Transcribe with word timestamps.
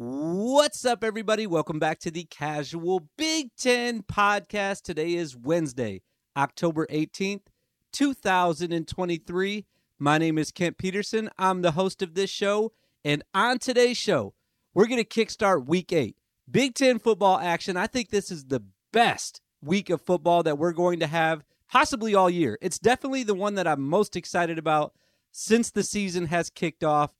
What's 0.00 0.84
up, 0.84 1.02
everybody? 1.02 1.48
Welcome 1.48 1.80
back 1.80 1.98
to 2.00 2.12
the 2.12 2.22
Casual 2.22 3.08
Big 3.16 3.50
Ten 3.56 4.04
podcast. 4.04 4.82
Today 4.82 5.14
is 5.14 5.36
Wednesday, 5.36 6.02
October 6.36 6.86
18th, 6.86 7.46
2023. 7.90 9.66
My 9.98 10.18
name 10.18 10.38
is 10.38 10.52
Kent 10.52 10.78
Peterson. 10.78 11.28
I'm 11.36 11.62
the 11.62 11.72
host 11.72 12.00
of 12.00 12.14
this 12.14 12.30
show. 12.30 12.70
And 13.04 13.24
on 13.34 13.58
today's 13.58 13.96
show, 13.96 14.34
we're 14.72 14.86
going 14.86 15.04
to 15.04 15.04
kickstart 15.04 15.66
week 15.66 15.92
eight. 15.92 16.16
Big 16.48 16.76
Ten 16.76 17.00
football 17.00 17.40
action. 17.40 17.76
I 17.76 17.88
think 17.88 18.10
this 18.10 18.30
is 18.30 18.44
the 18.44 18.62
best 18.92 19.40
week 19.60 19.90
of 19.90 20.00
football 20.00 20.44
that 20.44 20.58
we're 20.58 20.70
going 20.70 21.00
to 21.00 21.08
have 21.08 21.42
possibly 21.68 22.14
all 22.14 22.30
year. 22.30 22.56
It's 22.62 22.78
definitely 22.78 23.24
the 23.24 23.34
one 23.34 23.56
that 23.56 23.66
I'm 23.66 23.82
most 23.82 24.14
excited 24.14 24.60
about 24.60 24.92
since 25.32 25.72
the 25.72 25.82
season 25.82 26.26
has 26.26 26.50
kicked 26.50 26.84
off. 26.84 27.17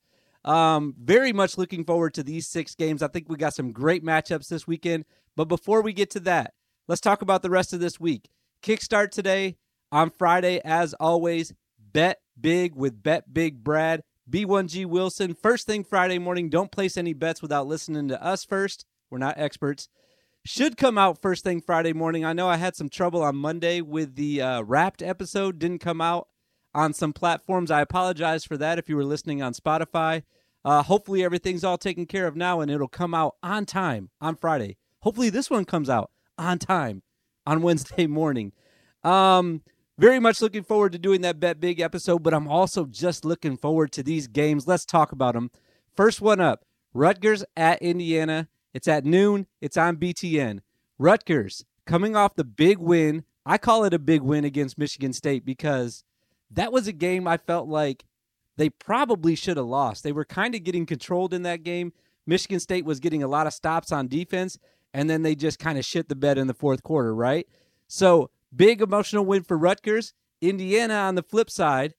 Um, 0.49 0.95
very 0.99 1.35
much 1.35 1.59
looking 1.59 1.85
forward 1.85 2.15
to 2.15 2.23
these 2.23 2.47
six 2.47 2.75
games. 2.75 3.03
I 3.03 3.09
think 3.09 3.29
we 3.29 3.37
got 3.37 3.55
some 3.55 3.71
great 3.71 4.03
matchups 4.03 4.49
this 4.49 4.67
weekend. 4.67 5.05
But 5.37 5.45
before 5.45 5.83
we 5.83 5.93
get 5.93 6.11
to 6.13 6.21
that, 6.21 6.55
let's 6.89 7.03
talk 7.03 7.21
about 7.21 7.43
the 7.43 7.51
rest 7.51 7.75
of 7.75 7.81
this 7.81 8.01
week. 8.01 8.31
Kickstart 8.63 9.11
today 9.11 9.59
on 9.93 10.11
Friday, 10.11 10.63
as 10.65 10.95
always. 10.95 11.53
Bet 11.79 12.21
big 12.41 12.75
with 12.75 13.03
Bet 13.03 13.33
Big 13.33 13.63
Brad. 13.63 14.03
B1G 14.31 14.87
Wilson. 14.87 15.35
First 15.35 15.67
thing 15.67 15.85
Friday 15.85 16.19
morning, 16.19 16.49
don't 16.49 16.73
place 16.73 16.97
any 16.97 17.13
bets 17.13 17.43
without 17.43 17.67
listening 17.67 18.09
to 18.09 18.23
us 18.23 18.43
first. 18.45 18.87
We're 19.11 19.19
not 19.19 19.39
experts. 19.39 19.89
Should 20.47 20.79
come 20.79 20.97
out 20.97 21.21
first 21.21 21.45
thing 21.45 21.61
Friday 21.61 21.93
morning. 21.93 22.25
I 22.25 22.33
know 22.33 22.49
I 22.49 22.57
had 22.57 22.75
some 22.75 22.89
trouble 22.89 23.23
on 23.23 23.37
Monday 23.37 23.83
with 23.83 24.17
the 24.17 24.41
uh, 24.41 24.63
wrapped 24.63 25.03
episode, 25.03 25.59
didn't 25.59 25.81
come 25.81 26.01
out 26.01 26.29
on 26.75 26.93
some 26.93 27.13
platforms. 27.13 27.71
I 27.71 27.81
apologize 27.81 28.45
for 28.45 28.57
that 28.57 28.79
if 28.79 28.89
you 28.89 28.97
were 28.97 29.05
listening 29.05 29.43
on 29.43 29.55
Spotify. 29.55 30.23
Uh, 30.65 30.83
hopefully, 30.83 31.25
everything's 31.25 31.65
all 31.65 31.79
taken 31.79 32.07
care 32.07 32.27
of 32.27 32.37
now 32.37 32.61
and 32.61 32.71
it'll 32.71 32.89
come 32.89 33.15
out 33.15 33.37
on 33.43 33.65
time 33.65 34.11
on 34.21 34.37
Friday. 34.37 34.77
Hopefully, 35.01 35.31
this 35.31 35.51
one 35.51 35.65
comes 35.65 35.89
out 35.89 36.11
on 36.37 36.59
time 36.59 37.03
on 37.47 37.63
Wednesday 37.63 38.07
morning. 38.07 38.53
Um, 39.05 39.63
very 39.99 40.21
much 40.21 40.41
looking 40.41 40.63
forward 40.63 40.93
to 40.93 40.99
doing 40.99 41.23
that 41.23 41.41
Bet 41.41 41.59
Big 41.61 41.81
episode, 41.81 42.23
but 42.23 42.35
I'm 42.35 42.47
also 42.47 42.85
just 42.85 43.25
looking 43.25 43.57
forward 43.57 43.91
to 43.93 44.03
these 44.03 44.29
games. 44.29 44.67
Let's 44.67 44.85
talk 44.85 45.13
about 45.13 45.35
them. 45.35 45.51
First 45.97 46.21
one 46.21 46.41
up 46.41 46.65
Rutgers 46.95 47.45
at 47.57 47.83
Indiana. 47.83 48.49
It's 48.75 48.87
at 48.87 49.05
noon, 49.05 49.47
it's 49.61 49.77
on 49.77 49.97
BTN. 49.97 50.61
Rutgers 50.99 51.65
coming 51.87 52.15
off 52.15 52.37
the 52.37 52.45
big 52.45 52.79
win. 52.79 53.25
I 53.47 53.59
call 53.59 53.85
it 53.85 53.95
a 53.95 53.99
big 53.99 54.23
win 54.23 54.45
against 54.45 54.79
Michigan 54.79 55.13
State 55.13 55.45
because 55.45 56.05
that 56.51 56.73
was 56.73 56.87
a 56.87 56.93
game 56.93 57.27
I 57.27 57.37
felt 57.37 57.69
like 57.69 58.05
they 58.57 58.71
probably 58.71 59.35
should 59.35 59.57
have 59.57 59.67
lost. 59.67 60.03
They 60.03 60.13
were 60.13 60.25
kind 60.25 60.55
of 60.55 60.65
getting 60.65 60.87
controlled 60.87 61.33
in 61.33 61.43
that 61.43 61.63
game. 61.63 61.93
Michigan 62.27 62.61
State 62.61 62.85
was 62.85 63.01
getting 63.01 63.23
a 63.23 63.29
lot 63.29 63.47
of 63.47 63.53
stops 63.53 63.93
on 63.93 64.09
defense, 64.09 64.59
and 64.93 65.09
then 65.09 65.23
they 65.23 65.35
just 65.35 65.59
kind 65.59 65.79
of 65.79 65.85
shit 65.85 66.09
the 66.09 66.17
bed 66.17 66.39
in 66.39 66.47
the 66.47 66.55
fourth 66.55 66.83
quarter, 66.83 67.15
right? 67.15 67.47
So, 67.87 68.31
big 68.55 68.83
emotional 68.83 69.25
win 69.25 69.45
for 69.45 69.57
Rutgers. 69.57 70.13
Indiana, 70.41 70.95
on 70.95 71.15
the 71.15 71.23
flip 71.23 71.51
side, 71.51 71.95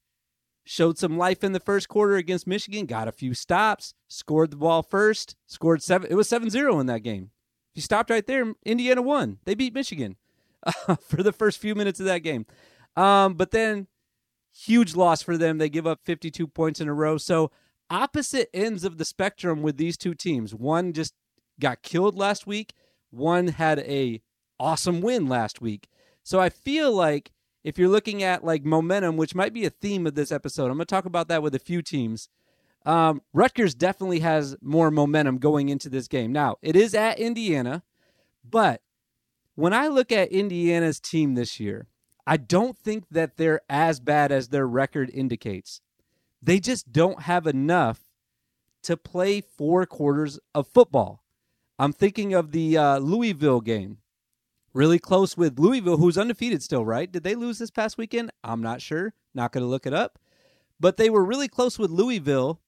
showed 0.66 0.98
some 0.98 1.18
life 1.18 1.44
in 1.44 1.52
the 1.52 1.60
first 1.60 1.90
quarter 1.90 2.16
against 2.16 2.46
Michigan, 2.46 2.86
got 2.86 3.08
a 3.08 3.12
few 3.12 3.34
stops, 3.34 3.94
scored 4.08 4.52
the 4.52 4.58
ball 4.58 4.84
first, 4.84 5.36
scored 5.48 5.82
seven. 5.82 6.12
It 6.12 6.16
was 6.16 6.30
7 6.30 6.50
0 6.50 6.80
in 6.80 6.86
that 6.88 7.04
game. 7.04 7.32
If 7.72 7.78
you 7.78 7.82
stopped 7.82 8.10
right 8.10 8.26
there, 8.26 8.54
Indiana 8.66 9.02
won. 9.02 9.40
They 9.46 9.56
beat 9.56 9.74
Michigan 9.74 10.16
uh, 10.64 10.96
for 11.08 11.24
the 11.24 11.34
first 11.34 11.60
few 11.60 11.74
minutes 11.74 12.00
of 12.00 12.06
that 12.06 12.20
game. 12.20 12.46
Um, 12.96 13.34
but 13.34 13.52
then 13.52 13.88
Huge 14.54 14.96
loss 14.96 15.22
for 15.22 15.38
them. 15.38 15.58
They 15.58 15.70
give 15.70 15.88
up 15.88 16.02
52 16.04 16.48
points 16.48 16.82
in 16.82 16.88
a 16.88 16.94
row. 16.94 17.18
So, 17.18 17.52
opposite 17.90 18.50
ends 18.54 18.84
of 18.84 18.98
the 18.98 19.06
spectrum 19.06 19.62
with 19.62 19.78
these 19.78 19.98
two 19.98 20.14
teams. 20.14 20.54
One 20.54 20.94
just 20.94 21.14
got 21.60 21.82
killed 21.82 22.18
last 22.18 22.48
week, 22.48 22.74
one 23.12 23.50
had 23.50 23.80
a 23.80 24.22
awesome 24.60 25.02
win 25.02 25.28
last 25.28 25.62
week. 25.62 25.88
So, 26.24 26.40
I 26.40 26.50
feel 26.50 26.92
like 26.92 27.32
if 27.64 27.78
you're 27.78 27.90
looking 27.90 28.24
at 28.24 28.44
like 28.44 28.64
momentum, 28.64 29.18
which 29.18 29.36
might 29.36 29.54
be 29.54 29.66
a 29.66 29.70
theme 29.70 30.08
of 30.08 30.16
this 30.16 30.32
episode, 30.32 30.66
I'm 30.66 30.78
going 30.78 30.80
to 30.80 30.86
talk 30.86 31.06
about 31.06 31.28
that 31.28 31.44
with 31.44 31.56
a 31.56 31.60
few 31.60 31.82
teams. 31.82 32.30
Um, 32.86 33.22
Rutgers 33.34 33.76
definitely 33.76 34.20
has 34.20 34.56
more 34.62 34.90
momentum 34.90 35.38
going 35.38 35.70
into 35.70 35.90
this 35.90 36.08
game. 36.08 36.32
Now, 36.32 36.56
it 36.62 36.76
is 36.76 36.96
at 36.96 37.20
Indiana, 37.20 37.84
but 38.50 38.82
when 39.56 39.74
I 39.74 39.88
look 39.88 40.12
at 40.12 40.32
Indiana's 40.32 41.00
team 41.00 41.36
this 41.36 41.60
year, 41.60 41.88
I 42.30 42.38
don't 42.38 42.78
think 42.78 43.06
that 43.10 43.38
they're 43.38 43.62
as 43.68 44.00
bad 44.00 44.32
as 44.32 44.50
their 44.50 44.68
record 44.68 45.10
indicates. 45.12 45.82
They 46.44 46.60
just 46.60 46.92
don't 46.92 47.24
have 47.24 47.48
enough 47.48 48.02
to 48.84 48.96
play 48.96 49.42
four 49.42 49.88
quarters 49.88 50.40
of 50.54 50.68
football. 50.68 51.24
I'm 51.80 51.92
thinking 51.92 52.36
of 52.36 52.52
the 52.52 52.78
uh, 52.78 52.98
Louisville 53.00 53.62
game. 53.62 53.98
Really 54.76 55.00
close 55.00 55.38
with 55.38 55.58
Louisville, 55.58 55.98
who's 55.98 56.20
undefeated 56.20 56.62
still, 56.62 56.86
right? 56.86 57.12
Did 57.12 57.24
they 57.24 57.34
lose 57.34 57.58
this 57.58 57.72
past 57.72 57.98
weekend? 57.98 58.30
I'm 58.44 58.62
not 58.62 58.80
sure. 58.80 59.16
Not 59.34 59.52
going 59.52 59.64
to 59.64 59.68
look 59.68 59.88
it 59.88 59.94
up. 59.96 60.20
But 60.80 60.98
they 60.98 61.10
were 61.10 61.26
really 61.26 61.48
close 61.48 61.80
with 61.80 61.90
Louisville, 61.90 62.62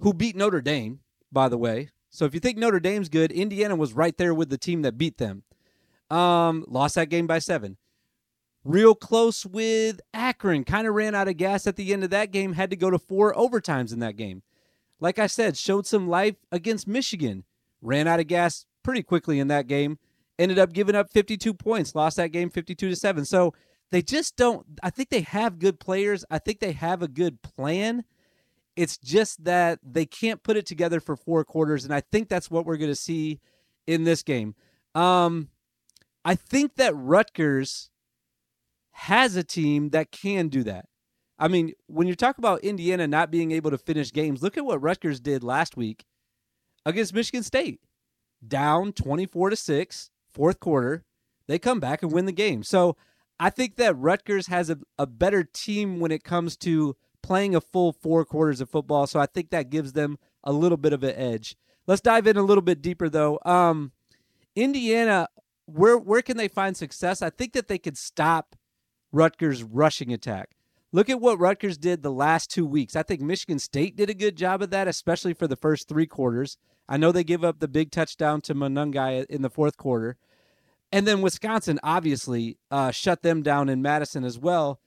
who 0.00 0.12
beat 0.12 0.36
Notre 0.36 0.60
Dame, 0.60 1.00
by 1.32 1.48
the 1.48 1.56
way. 1.56 1.88
So 2.10 2.26
if 2.26 2.34
you 2.34 2.40
think 2.40 2.58
Notre 2.58 2.78
Dame's 2.78 3.08
good, 3.08 3.32
Indiana 3.32 3.74
was 3.74 3.94
right 3.94 4.18
there 4.18 4.34
with 4.34 4.50
the 4.50 4.58
team 4.58 4.82
that 4.82 4.98
beat 4.98 5.16
them. 5.16 5.44
Um, 6.10 6.66
lost 6.68 6.96
that 6.96 7.08
game 7.08 7.26
by 7.26 7.38
seven 7.38 7.78
real 8.64 8.94
close 8.94 9.44
with 9.44 10.00
Akron. 10.14 10.64
Kind 10.64 10.86
of 10.86 10.94
ran 10.94 11.14
out 11.14 11.28
of 11.28 11.36
gas 11.36 11.66
at 11.66 11.76
the 11.76 11.92
end 11.92 12.04
of 12.04 12.10
that 12.10 12.30
game, 12.30 12.52
had 12.52 12.70
to 12.70 12.76
go 12.76 12.90
to 12.90 12.98
four 12.98 13.34
overtimes 13.34 13.92
in 13.92 13.98
that 14.00 14.16
game. 14.16 14.42
Like 15.00 15.18
I 15.18 15.26
said, 15.26 15.56
showed 15.56 15.86
some 15.86 16.08
life 16.08 16.36
against 16.52 16.86
Michigan. 16.86 17.44
Ran 17.80 18.06
out 18.06 18.20
of 18.20 18.28
gas 18.28 18.66
pretty 18.84 19.02
quickly 19.02 19.40
in 19.40 19.48
that 19.48 19.66
game. 19.66 19.98
Ended 20.38 20.58
up 20.58 20.72
giving 20.72 20.94
up 20.94 21.10
52 21.10 21.54
points, 21.54 21.94
lost 21.94 22.16
that 22.16 22.28
game 22.28 22.50
52 22.50 22.90
to 22.90 22.96
7. 22.96 23.24
So 23.24 23.52
they 23.90 24.02
just 24.02 24.36
don't 24.36 24.66
I 24.82 24.90
think 24.90 25.10
they 25.10 25.20
have 25.20 25.58
good 25.58 25.78
players. 25.78 26.24
I 26.30 26.38
think 26.38 26.60
they 26.60 26.72
have 26.72 27.02
a 27.02 27.08
good 27.08 27.42
plan. 27.42 28.04
It's 28.74 28.96
just 28.96 29.44
that 29.44 29.78
they 29.84 30.06
can't 30.06 30.42
put 30.42 30.56
it 30.56 30.66
together 30.66 30.98
for 30.98 31.14
four 31.14 31.44
quarters 31.44 31.84
and 31.84 31.94
I 31.94 32.00
think 32.00 32.28
that's 32.28 32.50
what 32.50 32.64
we're 32.64 32.78
going 32.78 32.90
to 32.90 32.96
see 32.96 33.40
in 33.86 34.04
this 34.04 34.22
game. 34.22 34.54
Um 34.94 35.48
I 36.24 36.36
think 36.36 36.76
that 36.76 36.96
Rutgers 36.96 37.90
has 39.02 39.34
a 39.34 39.42
team 39.42 39.90
that 39.90 40.12
can 40.12 40.46
do 40.46 40.62
that. 40.62 40.86
I 41.36 41.48
mean, 41.48 41.72
when 41.88 42.06
you 42.06 42.14
talk 42.14 42.38
about 42.38 42.62
Indiana 42.62 43.08
not 43.08 43.32
being 43.32 43.50
able 43.50 43.72
to 43.72 43.78
finish 43.78 44.12
games, 44.12 44.44
look 44.44 44.56
at 44.56 44.64
what 44.64 44.80
Rutgers 44.80 45.18
did 45.18 45.42
last 45.42 45.76
week 45.76 46.04
against 46.86 47.12
Michigan 47.12 47.42
State. 47.42 47.80
Down 48.46 48.92
24 48.92 49.50
to 49.50 49.56
6, 49.56 50.10
fourth 50.32 50.60
quarter. 50.60 51.04
They 51.48 51.58
come 51.58 51.80
back 51.80 52.04
and 52.04 52.12
win 52.12 52.26
the 52.26 52.32
game. 52.32 52.62
So 52.62 52.96
I 53.40 53.50
think 53.50 53.74
that 53.74 53.98
Rutgers 53.98 54.46
has 54.46 54.70
a, 54.70 54.78
a 54.96 55.06
better 55.08 55.42
team 55.42 55.98
when 55.98 56.12
it 56.12 56.22
comes 56.22 56.56
to 56.58 56.94
playing 57.24 57.56
a 57.56 57.60
full 57.60 57.92
four 57.92 58.24
quarters 58.24 58.60
of 58.60 58.70
football. 58.70 59.08
So 59.08 59.18
I 59.18 59.26
think 59.26 59.50
that 59.50 59.68
gives 59.68 59.94
them 59.94 60.16
a 60.44 60.52
little 60.52 60.78
bit 60.78 60.92
of 60.92 61.02
an 61.02 61.16
edge. 61.16 61.56
Let's 61.88 62.00
dive 62.00 62.28
in 62.28 62.36
a 62.36 62.42
little 62.42 62.62
bit 62.62 62.80
deeper, 62.80 63.08
though. 63.08 63.40
Um, 63.44 63.90
Indiana, 64.54 65.26
where 65.66 65.98
where 65.98 66.22
can 66.22 66.36
they 66.36 66.46
find 66.46 66.76
success? 66.76 67.20
I 67.20 67.30
think 67.30 67.52
that 67.54 67.66
they 67.66 67.78
could 67.78 67.98
stop 67.98 68.54
Rutgers' 69.12 69.62
rushing 69.62 70.12
attack. 70.12 70.56
Look 70.90 71.08
at 71.08 71.20
what 71.20 71.38
Rutgers 71.38 71.78
did 71.78 72.02
the 72.02 72.10
last 72.10 72.50
two 72.50 72.66
weeks. 72.66 72.96
I 72.96 73.02
think 73.02 73.20
Michigan 73.20 73.58
State 73.58 73.96
did 73.96 74.10
a 74.10 74.14
good 74.14 74.36
job 74.36 74.62
of 74.62 74.70
that, 74.70 74.88
especially 74.88 75.32
for 75.32 75.46
the 75.46 75.56
first 75.56 75.88
three 75.88 76.06
quarters. 76.06 76.58
I 76.88 76.96
know 76.96 77.12
they 77.12 77.24
give 77.24 77.44
up 77.44 77.60
the 77.60 77.68
big 77.68 77.90
touchdown 77.90 78.40
to 78.42 78.54
Monangai 78.54 79.24
in 79.26 79.42
the 79.42 79.48
fourth 79.48 79.76
quarter. 79.76 80.16
And 80.90 81.06
then 81.06 81.22
Wisconsin 81.22 81.80
obviously 81.82 82.58
uh, 82.70 82.90
shut 82.90 83.22
them 83.22 83.42
down 83.42 83.70
in 83.70 83.80
Madison 83.80 84.24
as 84.24 84.38
well, 84.38 84.80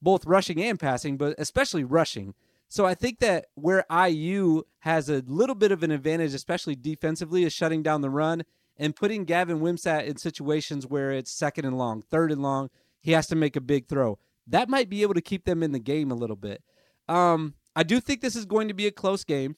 both 0.00 0.26
rushing 0.26 0.60
and 0.60 0.80
passing, 0.80 1.16
but 1.16 1.36
especially 1.38 1.84
rushing. 1.84 2.34
So 2.68 2.84
I 2.84 2.94
think 2.94 3.20
that 3.20 3.46
where 3.54 3.84
IU 3.88 4.62
has 4.80 5.08
a 5.08 5.22
little 5.26 5.54
bit 5.54 5.70
of 5.70 5.84
an 5.84 5.92
advantage, 5.92 6.34
especially 6.34 6.74
defensively, 6.74 7.44
is 7.44 7.52
shutting 7.52 7.82
down 7.82 8.00
the 8.00 8.10
run 8.10 8.42
and 8.76 8.96
putting 8.96 9.24
Gavin 9.24 9.60
Wimsatt 9.60 10.06
in 10.06 10.16
situations 10.16 10.86
where 10.86 11.12
it's 11.12 11.30
second 11.30 11.66
and 11.66 11.78
long, 11.78 12.02
third 12.02 12.32
and 12.32 12.42
long, 12.42 12.70
he 13.02 13.12
has 13.12 13.26
to 13.28 13.36
make 13.36 13.56
a 13.56 13.60
big 13.60 13.88
throw. 13.88 14.18
That 14.46 14.68
might 14.68 14.88
be 14.88 15.02
able 15.02 15.14
to 15.14 15.20
keep 15.20 15.44
them 15.44 15.62
in 15.62 15.72
the 15.72 15.78
game 15.78 16.10
a 16.10 16.16
little 16.16 16.36
bit. 16.36 16.62
Um, 17.08 17.54
I 17.76 17.82
do 17.82 18.00
think 18.00 18.20
this 18.20 18.36
is 18.36 18.44
going 18.44 18.68
to 18.68 18.74
be 18.74 18.86
a 18.86 18.92
close 18.92 19.24
game. 19.24 19.56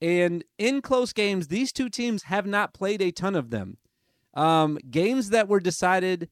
And 0.00 0.44
in 0.58 0.80
close 0.80 1.12
games, 1.12 1.48
these 1.48 1.72
two 1.72 1.88
teams 1.88 2.24
have 2.24 2.46
not 2.46 2.72
played 2.72 3.02
a 3.02 3.10
ton 3.10 3.34
of 3.34 3.50
them. 3.50 3.78
Um, 4.34 4.78
games 4.90 5.30
that 5.30 5.48
were 5.48 5.60
decided 5.60 6.28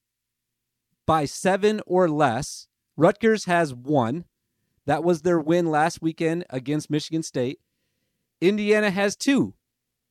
by 1.05 1.25
seven 1.25 1.81
or 1.87 2.09
less, 2.09 2.69
Rutgers 2.97 3.45
has 3.47 3.75
one. 3.75 4.25
That 4.87 5.03
was 5.03 5.23
their 5.23 5.41
win 5.41 5.67
last 5.67 6.01
weekend 6.01 6.45
against 6.51 6.91
Michigan 6.91 7.23
State. 7.23 7.59
Indiana 8.41 8.91
has 8.91 9.17
two. 9.17 9.55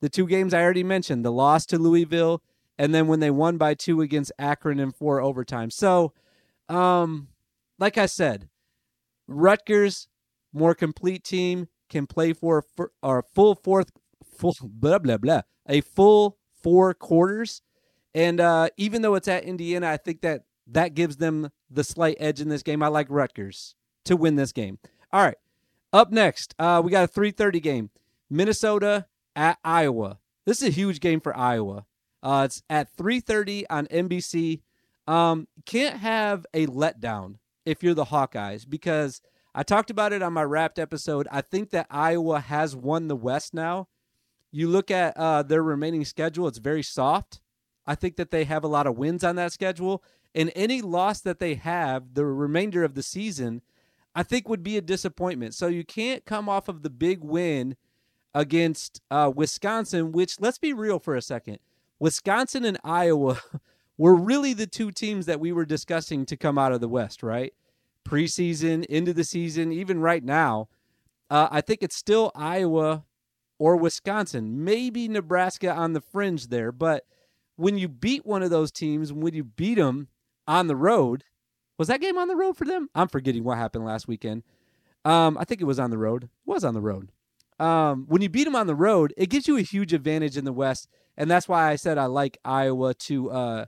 The 0.02 0.10
two 0.10 0.28
games 0.28 0.54
I 0.54 0.62
already 0.62 0.84
mentioned 0.84 1.24
the 1.24 1.32
loss 1.32 1.66
to 1.68 1.78
Louisville, 1.78 2.44
and 2.78 2.94
then 2.94 3.08
when 3.08 3.22
they 3.22 3.32
won 3.32 3.58
by 3.58 3.74
two 3.74 4.02
against 4.02 4.32
Akron 4.38 4.80
in 4.80 4.92
four 4.92 5.22
overtime. 5.22 5.70
So, 5.70 6.14
um, 6.70 7.30
like 7.80 7.98
I 7.98 8.06
said, 8.06 8.50
Rutgers 9.28 10.08
more 10.54 10.74
complete 10.74 11.24
team 11.24 11.68
can 11.90 12.08
play 12.08 12.34
for 12.34 12.64
a 13.04 13.22
full 13.24 13.56
fourth 13.56 13.92
full 14.24 14.56
blah 14.64 15.00
blah 15.00 15.18
blah 15.18 15.42
a 15.68 15.82
full 15.82 16.38
four 16.64 16.94
quarters. 16.94 17.62
And 18.14 18.40
uh, 18.40 18.70
even 18.78 19.02
though 19.02 19.16
it's 19.16 19.28
at 19.28 19.44
Indiana, 19.44 19.90
I 19.90 19.98
think 19.98 20.22
that 20.22 20.44
that 20.68 20.94
gives 20.94 21.18
them 21.18 21.52
the 21.70 21.84
slight 21.84 22.18
edge 22.20 22.42
in 22.42 22.50
this 22.50 22.64
game. 22.64 22.82
I 22.82 22.88
like 22.88 23.08
Rutgers 23.10 23.76
to 24.06 24.16
win 24.16 24.36
this 24.36 24.52
game. 24.52 24.80
All 25.12 25.22
right, 25.22 25.38
up 25.94 26.12
next, 26.12 26.56
uh, 26.58 26.82
we 26.84 26.92
got 26.92 27.10
a 27.10 27.12
3:30 27.12 27.62
game, 27.62 27.90
Minnesota 28.30 29.06
at 29.36 29.58
Iowa. 29.64 30.20
This 30.46 30.62
is 30.62 30.70
a 30.70 30.72
huge 30.72 31.00
game 31.00 31.20
for 31.20 31.36
Iowa. 31.36 31.86
Uh, 32.24 32.44
it's 32.46 32.64
at 32.70 32.96
3:30 32.96 33.66
on 33.70 33.88
NBC. 33.88 34.62
Um, 35.08 35.48
can't 35.66 35.98
have 35.98 36.46
a 36.54 36.68
letdown 36.68 37.36
if 37.66 37.84
you're 37.84 37.94
the 37.94 38.06
Hawkeyes 38.06 38.68
because 38.68 39.22
I 39.54 39.64
talked 39.64 39.90
about 39.90 40.14
it 40.14 40.22
on 40.22 40.34
my 40.34 40.44
wrapped 40.44 40.80
episode. 40.80 41.28
I 41.32 41.42
think 41.42 41.70
that 41.72 41.88
Iowa 41.90 42.40
has 42.40 42.76
won 42.76 43.08
the 43.08 43.16
West 43.16 43.54
now. 43.54 43.88
You 44.52 44.68
look 44.68 44.90
at 44.90 45.16
uh, 45.18 45.44
their 45.44 45.64
remaining 45.64 46.06
schedule; 46.06 46.48
it's 46.48 46.58
very 46.58 46.84
soft. 46.84 47.42
I 47.86 47.96
think 47.96 48.16
that 48.16 48.32
they 48.32 48.46
have 48.46 48.64
a 48.64 48.70
lot 48.70 48.88
of 48.88 48.98
wins 48.98 49.24
on 49.24 49.36
that 49.36 49.52
schedule, 49.52 50.04
and 50.34 50.52
any 50.56 50.82
loss 50.82 51.22
that 51.22 51.40
they 51.40 51.56
have 51.56 52.14
the 52.14 52.26
remainder 52.26 52.84
of 52.84 52.96
the 52.96 53.04
season, 53.04 53.62
I 54.16 54.24
think 54.24 54.50
would 54.50 54.64
be 54.64 54.78
a 54.78 54.82
disappointment. 54.82 55.54
So 55.54 55.68
you 55.68 55.84
can't 55.84 56.26
come 56.26 56.50
off 56.50 56.68
of 56.68 56.84
the 56.84 56.90
big 56.90 57.22
win 57.22 57.76
against 58.34 59.02
uh, 59.12 59.32
Wisconsin, 59.34 60.12
which 60.12 60.40
let's 60.40 60.58
be 60.58 60.74
real 60.74 61.00
for 61.00 61.16
a 61.16 61.22
second. 61.22 61.60
Wisconsin 62.00 62.66
and 62.66 62.78
Iowa 62.84 63.40
were 63.98 64.16
really 64.16 64.54
the 64.54 64.68
two 64.68 64.92
teams 64.92 65.26
that 65.26 65.40
we 65.40 65.52
were 65.52 65.66
discussing 65.66 66.26
to 66.26 66.38
come 66.38 66.58
out 66.58 66.72
of 66.72 66.82
the 66.82 66.88
West, 66.88 67.24
right? 67.24 67.54
Preseason, 68.08 68.86
into 68.86 69.14
the 69.14 69.24
season, 69.24 69.72
even 69.72 70.00
right 70.00 70.24
now. 70.24 70.68
Uh, 71.30 71.48
I 71.50 71.62
think 71.62 71.82
it's 71.82 71.96
still 71.96 72.32
Iowa 72.36 73.04
or 73.58 73.78
Wisconsin, 73.78 74.64
maybe 74.64 75.08
Nebraska 75.08 75.74
on 75.74 75.94
the 75.94 76.02
fringe 76.02 76.48
there. 76.48 76.72
But 76.72 77.06
when 77.56 77.78
you 77.78 77.88
beat 77.88 78.26
one 78.26 78.44
of 78.44 78.50
those 78.50 78.72
teams, 78.72 79.14
when 79.14 79.34
you 79.34 79.44
beat 79.44 79.76
them 79.76 80.10
on 80.48 80.68
the 80.68 80.76
road, 80.76 81.24
was 81.78 81.88
that 81.88 82.02
game 82.02 82.18
on 82.18 82.28
the 82.28 82.36
road 82.36 82.58
for 82.58 82.66
them? 82.66 82.90
I'm 82.94 83.08
forgetting 83.08 83.44
what 83.44 83.58
happened 83.58 83.86
last 83.86 84.08
weekend. 84.08 84.44
Um, 85.04 85.38
I 85.38 85.46
think 85.46 85.62
it 85.62 85.66
was 85.66 85.80
on 85.80 85.90
the 85.90 85.98
road. 85.98 86.26
It 86.26 86.30
was 86.46 86.64
on 86.64 86.74
the 86.74 86.82
road. 86.82 87.12
Um, 87.60 88.06
when 88.08 88.22
you 88.22 88.30
beat 88.30 88.44
them 88.44 88.56
on 88.56 88.68
the 88.68 88.76
road, 88.76 89.14
it 89.18 89.30
gives 89.30 89.48
you 89.48 89.58
a 89.58 89.62
huge 89.62 89.94
advantage 89.94 90.36
in 90.36 90.46
the 90.46 90.52
West, 90.52 90.90
and 91.16 91.32
that's 91.32 91.48
why 91.48 91.70
I 91.70 91.78
said 91.78 91.98
I 91.98 92.06
like 92.08 92.38
Iowa 92.44 92.94
to 92.94 93.32
uh, 93.32 93.66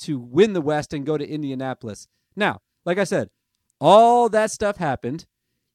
to 0.00 0.18
win 0.18 0.52
the 0.52 0.60
West 0.60 0.92
and 0.92 1.06
go 1.06 1.18
to 1.18 1.28
Indianapolis. 1.28 2.08
Now, 2.36 2.60
like 2.84 2.98
I 2.98 3.04
said, 3.04 3.30
all 3.80 4.28
that 4.30 4.50
stuff 4.50 4.76
happened. 4.76 5.26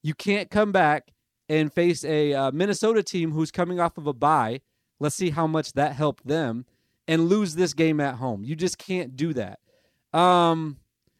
You 0.02 0.14
can't 0.14 0.50
come 0.50 0.72
back 0.72 1.12
and 1.48 1.72
face 1.72 2.04
a 2.04 2.34
uh, 2.34 2.50
Minnesota 2.52 3.02
team 3.02 3.32
who's 3.32 3.50
coming 3.50 3.80
off 3.80 3.98
of 3.98 4.06
a 4.06 4.12
bye. 4.12 4.60
Let's 5.00 5.16
see 5.16 5.30
how 5.30 5.46
much 5.46 5.72
that 5.74 5.94
helped 5.94 6.26
them 6.26 6.66
and 7.06 7.28
lose 7.28 7.54
this 7.54 7.74
game 7.74 8.00
at 8.00 8.16
home. 8.16 8.44
You 8.44 8.56
just 8.56 8.78
can't 8.78 9.16
do 9.16 9.32
that. 9.34 9.58
Um, 10.12 10.78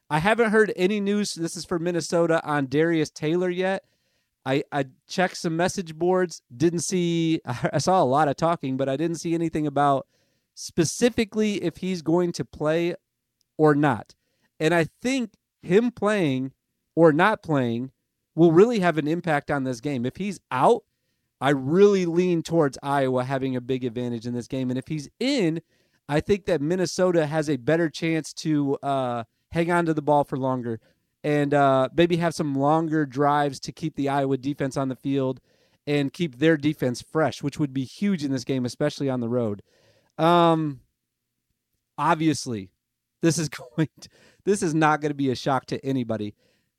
I 0.08 0.18
haven't 0.18 0.50
heard 0.50 0.72
any 0.76 1.00
news. 1.00 1.34
This 1.34 1.56
is 1.56 1.64
for 1.64 1.78
Minnesota 1.78 2.42
on 2.44 2.66
Darius 2.66 3.10
Taylor 3.10 3.50
yet. 3.50 3.84
I, 4.46 4.62
I 4.70 4.86
checked 5.08 5.38
some 5.38 5.56
message 5.56 5.94
boards, 5.94 6.42
didn't 6.54 6.80
see, 6.80 7.40
I 7.46 7.78
saw 7.78 8.02
a 8.02 8.04
lot 8.04 8.28
of 8.28 8.36
talking, 8.36 8.76
but 8.76 8.88
I 8.88 8.96
didn't 8.96 9.16
see 9.16 9.34
anything 9.34 9.66
about 9.66 10.06
specifically 10.54 11.62
if 11.62 11.78
he's 11.78 12.02
going 12.02 12.32
to 12.32 12.44
play 12.44 12.94
or 13.56 13.74
not. 13.74 14.14
And 14.60 14.72
I 14.72 14.86
think 15.02 15.32
him 15.62 15.90
playing 15.90 16.52
or 16.94 17.12
not 17.12 17.42
playing 17.42 17.90
will 18.34 18.52
really 18.52 18.80
have 18.80 18.98
an 18.98 19.08
impact 19.08 19.50
on 19.50 19.64
this 19.64 19.80
game. 19.80 20.06
If 20.06 20.16
he's 20.16 20.40
out, 20.50 20.82
I 21.40 21.50
really 21.50 22.06
lean 22.06 22.42
towards 22.42 22.78
Iowa 22.82 23.24
having 23.24 23.56
a 23.56 23.60
big 23.60 23.84
advantage 23.84 24.26
in 24.26 24.34
this 24.34 24.48
game. 24.48 24.70
And 24.70 24.78
if 24.78 24.88
he's 24.88 25.08
in, 25.20 25.60
I 26.08 26.20
think 26.20 26.46
that 26.46 26.60
Minnesota 26.60 27.26
has 27.26 27.48
a 27.48 27.56
better 27.56 27.88
chance 27.88 28.32
to 28.34 28.76
uh, 28.82 29.24
hang 29.52 29.70
on 29.70 29.86
to 29.86 29.94
the 29.94 30.02
ball 30.02 30.24
for 30.24 30.36
longer 30.36 30.80
and 31.22 31.54
uh, 31.54 31.88
maybe 31.96 32.16
have 32.18 32.34
some 32.34 32.54
longer 32.54 33.06
drives 33.06 33.58
to 33.60 33.72
keep 33.72 33.96
the 33.96 34.08
Iowa 34.08 34.36
defense 34.36 34.76
on 34.76 34.88
the 34.88 34.96
field 34.96 35.40
and 35.86 36.12
keep 36.12 36.38
their 36.38 36.56
defense 36.56 37.02
fresh, 37.02 37.42
which 37.42 37.58
would 37.58 37.72
be 37.72 37.84
huge 37.84 38.24
in 38.24 38.30
this 38.30 38.44
game, 38.44 38.64
especially 38.64 39.08
on 39.08 39.20
the 39.20 39.28
road. 39.28 39.62
Um, 40.18 40.80
obviously, 41.98 42.70
this 43.22 43.38
is 43.38 43.48
going. 43.76 43.88
To, 44.00 44.08
this 44.44 44.62
is 44.62 44.74
not 44.74 45.00
going 45.00 45.10
to 45.10 45.16
be 45.16 45.30
a 45.30 45.36
shock 45.36 45.66
to 45.66 45.84
anybody. 45.84 46.34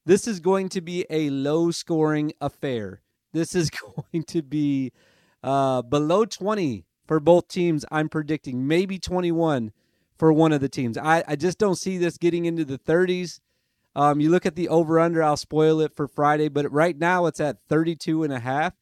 This 0.06 0.28
is 0.28 0.40
going 0.40 0.70
to 0.70 0.82
be 0.82 1.06
a 1.10 1.30
low 1.32 1.72
scoring 1.72 2.34
affair. 2.40 3.02
This 3.34 3.56
is 3.56 3.70
going 4.12 4.24
to 4.24 4.42
be 4.42 4.92
uh, 5.44 5.82
below 5.82 6.26
20 6.26 6.86
for 7.08 7.20
both 7.20 7.48
teams. 7.48 7.86
I'm 7.92 8.10
predicting 8.10 8.68
maybe 8.68 9.00
21 9.00 9.72
for 10.18 10.32
one 10.32 10.54
of 10.54 10.62
the 10.62 10.70
teams. 10.70 10.98
I, 10.98 11.24
I 11.28 11.36
just 11.36 11.58
don't 11.58 11.76
see 11.76 11.98
this 11.98 12.18
getting 12.18 12.46
into 12.46 12.66
the 12.66 12.78
30s. 12.78 13.40
Um, 13.96 14.20
you 14.20 14.30
look 14.30 14.46
at 14.46 14.56
the 14.56 14.70
over 14.70 15.00
under, 15.00 15.24
I'll 15.24 15.38
spoil 15.38 15.80
it 15.80 15.96
for 15.96 16.08
Friday, 16.08 16.50
but 16.50 16.72
right 16.72 16.98
now 16.98 17.26
it's 17.26 17.40
at 17.40 17.58
32 17.70 18.24
and 18.24 18.34
a 18.34 18.40
half. 18.40 18.74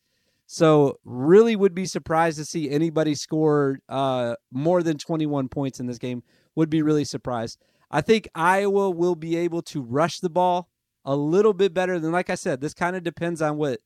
So 0.46 1.00
really 1.04 1.56
would 1.56 1.74
be 1.74 1.86
surprised 1.86 2.38
to 2.38 2.46
see 2.46 2.70
anybody 2.70 3.16
score 3.16 3.80
uh, 3.90 4.36
more 4.52 4.84
than 4.84 4.98
21 4.98 5.50
points 5.50 5.80
in 5.80 5.88
this 5.88 5.98
game. 5.98 6.24
Would 6.56 6.70
be 6.70 6.82
really 6.82 7.06
surprised. 7.06 7.58
I 7.90 8.02
think 8.02 8.28
Iowa 8.36 8.92
will 8.92 9.16
be 9.16 9.36
able 9.38 9.62
to 9.64 9.82
rush 9.82 10.20
the 10.20 10.30
ball 10.30 10.70
a 11.06 11.16
little 11.16 11.54
bit 11.54 11.74
better 11.74 12.00
than, 12.00 12.12
like 12.12 12.30
I 12.30 12.36
said, 12.36 12.62
this 12.62 12.74
kind 12.74 12.96
of 12.96 13.04
depends 13.04 13.42
on 13.42 13.58
what 13.58 13.80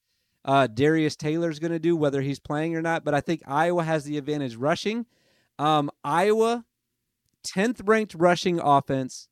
uh, 0.45 0.67
Darius 0.67 1.15
is 1.21 1.59
going 1.59 1.71
to 1.71 1.79
do, 1.79 1.95
whether 1.95 2.21
he's 2.21 2.39
playing 2.39 2.75
or 2.75 2.81
not. 2.81 3.03
But 3.03 3.13
I 3.13 3.21
think 3.21 3.41
Iowa 3.45 3.83
has 3.83 4.05
the 4.05 4.17
advantage 4.17 4.55
rushing. 4.55 5.05
Um, 5.59 5.89
Iowa, 6.03 6.65
10th 7.45 7.81
ranked 7.85 8.15
rushing 8.15 8.59
offense. 8.59 9.27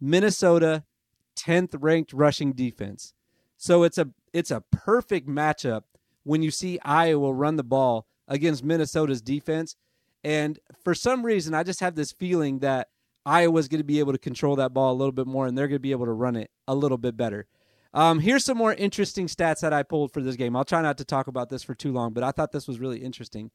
Minnesota, 0.00 0.84
10th 1.36 1.76
ranked 1.80 2.12
rushing 2.12 2.52
defense. 2.52 3.14
So 3.56 3.82
it's 3.84 3.98
a 3.98 4.08
it's 4.32 4.50
a 4.50 4.62
perfect 4.70 5.28
matchup 5.28 5.82
when 6.26 6.42
you 6.42 6.50
see 6.50 6.80
Iowa 6.84 7.32
run 7.32 7.54
the 7.54 7.62
ball 7.62 8.04
against 8.26 8.64
Minnesota's 8.64 9.22
defense. 9.22 9.76
And 10.24 10.58
for 10.82 10.92
some 10.92 11.24
reason, 11.24 11.54
I 11.54 11.62
just 11.62 11.78
have 11.78 11.94
this 11.94 12.10
feeling 12.10 12.58
that 12.58 12.88
Iowa's 13.24 13.68
going 13.68 13.80
to 13.80 13.84
be 13.84 14.00
able 14.00 14.12
to 14.12 14.18
control 14.18 14.56
that 14.56 14.74
ball 14.74 14.92
a 14.92 14.96
little 14.98 15.12
bit 15.12 15.28
more, 15.28 15.46
and 15.46 15.56
they're 15.56 15.68
going 15.68 15.76
to 15.76 15.80
be 15.80 15.92
able 15.92 16.06
to 16.06 16.12
run 16.12 16.34
it 16.34 16.50
a 16.66 16.74
little 16.74 16.98
bit 16.98 17.16
better. 17.16 17.46
Um, 17.94 18.18
here's 18.18 18.44
some 18.44 18.58
more 18.58 18.74
interesting 18.74 19.28
stats 19.28 19.60
that 19.60 19.72
I 19.72 19.84
pulled 19.84 20.12
for 20.12 20.20
this 20.20 20.34
game. 20.34 20.56
I'll 20.56 20.64
try 20.64 20.82
not 20.82 20.98
to 20.98 21.04
talk 21.04 21.28
about 21.28 21.48
this 21.48 21.62
for 21.62 21.76
too 21.76 21.92
long, 21.92 22.12
but 22.12 22.24
I 22.24 22.32
thought 22.32 22.50
this 22.50 22.66
was 22.66 22.80
really 22.80 22.98
interesting. 22.98 23.52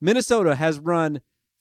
Minnesota 0.00 0.54
has 0.54 0.78
run 0.78 1.20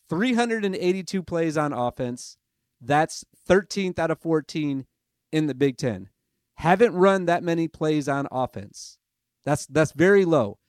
382 0.10 1.24
plays 1.24 1.58
on 1.58 1.74
offense. 1.74 2.38
That's 2.80 3.26
13th 3.50 4.00
out 4.00 4.12
of 4.12 4.20
14 4.22 4.86
in 5.34 5.48
the 5.48 5.56
Big 5.56 5.76
Ten. 5.76 6.08
Haven't 6.56 6.94
run 6.94 7.26
that 7.26 7.44
many 7.44 7.68
plays 7.68 8.08
on 8.08 8.28
offense. 8.32 8.98
That's 9.46 9.66
that's 9.66 9.92
very 9.92 10.26
low. 10.26 10.60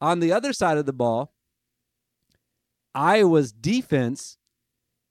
On 0.00 0.20
the 0.20 0.32
other 0.32 0.52
side 0.52 0.78
of 0.78 0.86
the 0.86 0.92
ball, 0.92 1.32
Iowa's 2.94 3.52
defense 3.52 4.38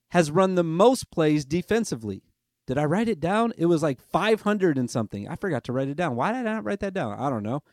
has 0.10 0.32
run 0.32 0.56
the 0.56 0.64
most 0.64 1.12
plays 1.12 1.46
defensively. 1.46 2.24
Did 2.68 2.78
I 2.78 2.86
write 2.86 3.10
it 3.10 3.20
down? 3.20 3.54
It 3.58 3.66
was 3.66 3.82
like 3.82 4.00
500 4.00 4.78
and 4.78 4.90
something. 4.90 5.28
I 5.28 5.36
forgot 5.36 5.64
to 5.66 5.74
write 5.74 5.88
it 5.88 5.98
down. 5.98 6.16
Why 6.16 6.32
did 6.32 6.40
I 6.40 6.54
not 6.54 6.64
write 6.64 6.80
that 6.82 6.94
down? 6.94 7.20
I 7.20 7.30
don't 7.30 7.44
know. 7.44 7.64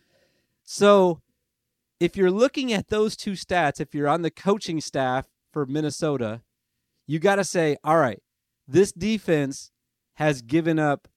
So, 0.64 1.20
if 2.00 2.16
you're 2.16 2.30
looking 2.30 2.72
at 2.72 2.88
those 2.88 3.16
two 3.16 3.32
stats, 3.32 3.80
if 3.80 3.94
you're 3.94 4.08
on 4.08 4.22
the 4.22 4.30
coaching 4.30 4.80
staff 4.80 5.26
for 5.52 5.64
Minnesota, 5.66 6.42
you 7.06 7.18
got 7.18 7.36
to 7.36 7.44
say, 7.44 7.76
all 7.84 7.98
right, 7.98 8.22
this 8.66 8.92
defense 8.92 9.70
has 10.14 10.42
given 10.42 10.78
up. 10.78 11.08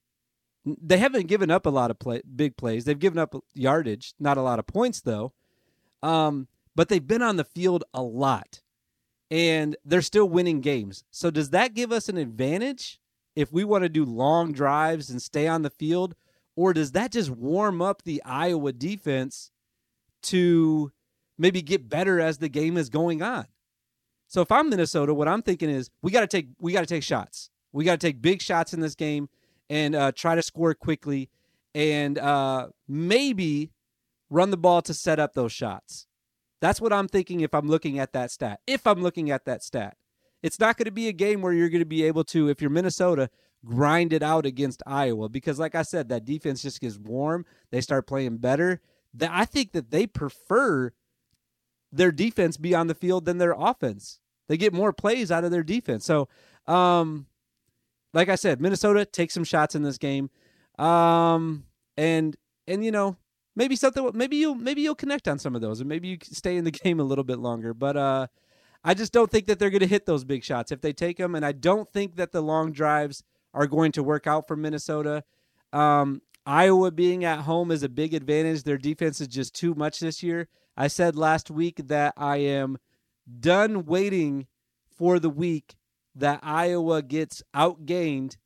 They 0.65 0.97
haven't 0.97 1.27
given 1.27 1.49
up 1.49 1.65
a 1.65 1.69
lot 1.69 1.89
of 1.89 1.99
play, 1.99 2.21
big 2.35 2.57
plays. 2.57 2.85
They've 2.85 2.99
given 2.99 3.17
up 3.17 3.33
yardage, 3.53 4.13
not 4.19 4.37
a 4.37 4.41
lot 4.41 4.59
of 4.59 4.67
points 4.67 5.01
though. 5.01 5.33
Um, 6.01 6.47
but 6.75 6.89
they've 6.89 7.05
been 7.05 7.21
on 7.21 7.35
the 7.35 7.43
field 7.43 7.83
a 7.93 8.01
lot 8.01 8.61
and 9.29 9.75
they're 9.83 10.01
still 10.01 10.27
winning 10.27 10.61
games. 10.61 11.03
So 11.11 11.29
does 11.29 11.49
that 11.51 11.73
give 11.73 11.91
us 11.91 12.09
an 12.09 12.17
advantage 12.17 12.99
if 13.35 13.51
we 13.51 13.63
want 13.63 13.83
to 13.83 13.89
do 13.89 14.05
long 14.05 14.51
drives 14.51 15.09
and 15.09 15.21
stay 15.21 15.47
on 15.47 15.61
the 15.61 15.69
field 15.69 16.15
or 16.55 16.73
does 16.73 16.91
that 16.93 17.11
just 17.11 17.29
warm 17.29 17.81
up 17.81 18.03
the 18.03 18.21
Iowa 18.23 18.73
defense 18.73 19.51
to 20.23 20.91
maybe 21.37 21.61
get 21.61 21.89
better 21.89 22.19
as 22.19 22.37
the 22.37 22.49
game 22.49 22.77
is 22.77 22.89
going 22.89 23.21
on? 23.21 23.45
So 24.27 24.41
if 24.41 24.51
I'm 24.51 24.69
Minnesota, 24.69 25.13
what 25.13 25.27
I'm 25.27 25.41
thinking 25.41 25.69
is 25.69 25.89
we 26.01 26.11
got 26.11 26.21
to 26.21 26.27
take 26.27 26.49
we 26.59 26.71
got 26.71 26.81
to 26.81 26.85
take 26.85 27.03
shots. 27.03 27.49
We 27.71 27.83
got 27.83 27.99
to 27.99 28.07
take 28.07 28.21
big 28.21 28.41
shots 28.41 28.73
in 28.73 28.79
this 28.79 28.95
game 28.95 29.29
and 29.69 29.95
uh, 29.95 30.11
try 30.11 30.35
to 30.35 30.41
score 30.41 30.73
quickly 30.73 31.29
and 31.73 32.17
uh, 32.17 32.67
maybe 32.87 33.71
run 34.29 34.51
the 34.51 34.57
ball 34.57 34.81
to 34.83 34.93
set 34.93 35.19
up 35.19 35.33
those 35.33 35.51
shots. 35.51 36.07
That's 36.61 36.81
what 36.81 36.93
I'm 36.93 37.07
thinking 37.07 37.41
if 37.41 37.53
I'm 37.53 37.67
looking 37.67 37.99
at 37.99 38.13
that 38.13 38.31
stat. 38.31 38.59
If 38.67 38.85
I'm 38.85 39.01
looking 39.01 39.31
at 39.31 39.45
that 39.45 39.63
stat, 39.63 39.97
it's 40.43 40.59
not 40.59 40.77
going 40.77 40.85
to 40.85 40.91
be 40.91 41.07
a 41.07 41.13
game 41.13 41.41
where 41.41 41.53
you're 41.53 41.69
going 41.69 41.79
to 41.79 41.85
be 41.85 42.03
able 42.03 42.23
to, 42.25 42.49
if 42.49 42.61
you're 42.61 42.69
Minnesota, 42.69 43.29
grind 43.65 44.13
it 44.13 44.23
out 44.23 44.45
against 44.45 44.83
Iowa 44.85 45.29
because, 45.29 45.59
like 45.59 45.75
I 45.75 45.81
said, 45.81 46.09
that 46.09 46.25
defense 46.25 46.61
just 46.61 46.81
gets 46.81 46.97
warm. 46.97 47.45
They 47.71 47.81
start 47.81 48.07
playing 48.07 48.37
better. 48.37 48.81
I 49.21 49.45
think 49.45 49.71
that 49.71 49.91
they 49.91 50.05
prefer 50.05 50.93
their 51.91 52.11
defense 52.11 52.57
be 52.57 52.75
on 52.75 52.87
the 52.87 52.95
field 52.95 53.25
than 53.25 53.37
their 53.37 53.55
offense. 53.57 54.19
They 54.47 54.57
get 54.57 54.73
more 54.73 54.93
plays 54.93 55.31
out 55.31 55.43
of 55.43 55.51
their 55.51 55.63
defense. 55.63 56.05
So, 56.05 56.27
um, 56.67 57.27
like 58.13 58.29
I 58.29 58.35
said, 58.35 58.61
Minnesota 58.61 59.05
take 59.05 59.31
some 59.31 59.43
shots 59.43 59.75
in 59.75 59.83
this 59.83 59.97
game, 59.97 60.29
um, 60.77 61.65
and 61.97 62.35
and 62.67 62.83
you 62.83 62.91
know 62.91 63.17
maybe 63.59 63.75
something 63.75 64.09
maybe 64.15 64.37
you'll 64.37 64.55
maybe 64.55 64.81
you'll 64.81 64.95
connect 64.95 65.27
on 65.27 65.37
some 65.37 65.53
of 65.53 65.61
those, 65.61 65.81
and 65.81 65.89
maybe 65.89 66.07
you 66.07 66.17
stay 66.23 66.57
in 66.57 66.63
the 66.63 66.71
game 66.83 66.99
a 66.99 67.03
little 67.03 67.25
bit 67.25 67.37
longer. 67.37 67.75
But 67.75 67.95
uh, 67.95 68.27
I 68.83 68.95
just 68.95 69.13
don't 69.13 69.29
think 69.29 69.45
that 69.45 69.59
they're 69.59 69.69
going 69.69 69.81
to 69.81 69.87
hit 69.87 70.07
those 70.07 70.23
big 70.23 70.43
shots 70.43 70.71
if 70.71 70.81
they 70.81 70.93
take 70.93 71.17
them, 71.17 71.35
and 71.35 71.45
I 71.45 71.51
don't 71.51 71.91
think 71.91 72.15
that 72.15 72.31
the 72.31 72.41
long 72.41 72.71
drives 72.71 73.23
are 73.53 73.67
going 73.67 73.91
to 73.91 74.01
work 74.01 74.25
out 74.25 74.47
for 74.47 74.55
Minnesota. 74.55 75.23
Um, 75.73 76.21
Iowa 76.45 76.89
being 76.89 77.25
at 77.25 77.41
home 77.41 77.69
is 77.69 77.83
a 77.83 77.89
big 77.89 78.13
advantage. 78.13 78.63
Their 78.63 78.77
defense 78.77 79.21
is 79.21 79.27
just 79.27 79.53
too 79.53 79.75
much 79.75 79.99
this 79.99 80.23
year. 80.23 80.47
I 80.77 80.87
said 80.87 81.15
last 81.15 81.51
week 81.51 81.87
that 81.87 82.13
I 82.15 82.37
am 82.37 82.77
done 83.39 83.85
waiting 83.85 84.47
for 84.89 85.19
the 85.19 85.29
week 85.29 85.75
that 86.15 86.39
Iowa 86.41 87.01
gets 87.01 87.43
outgained 87.53 88.37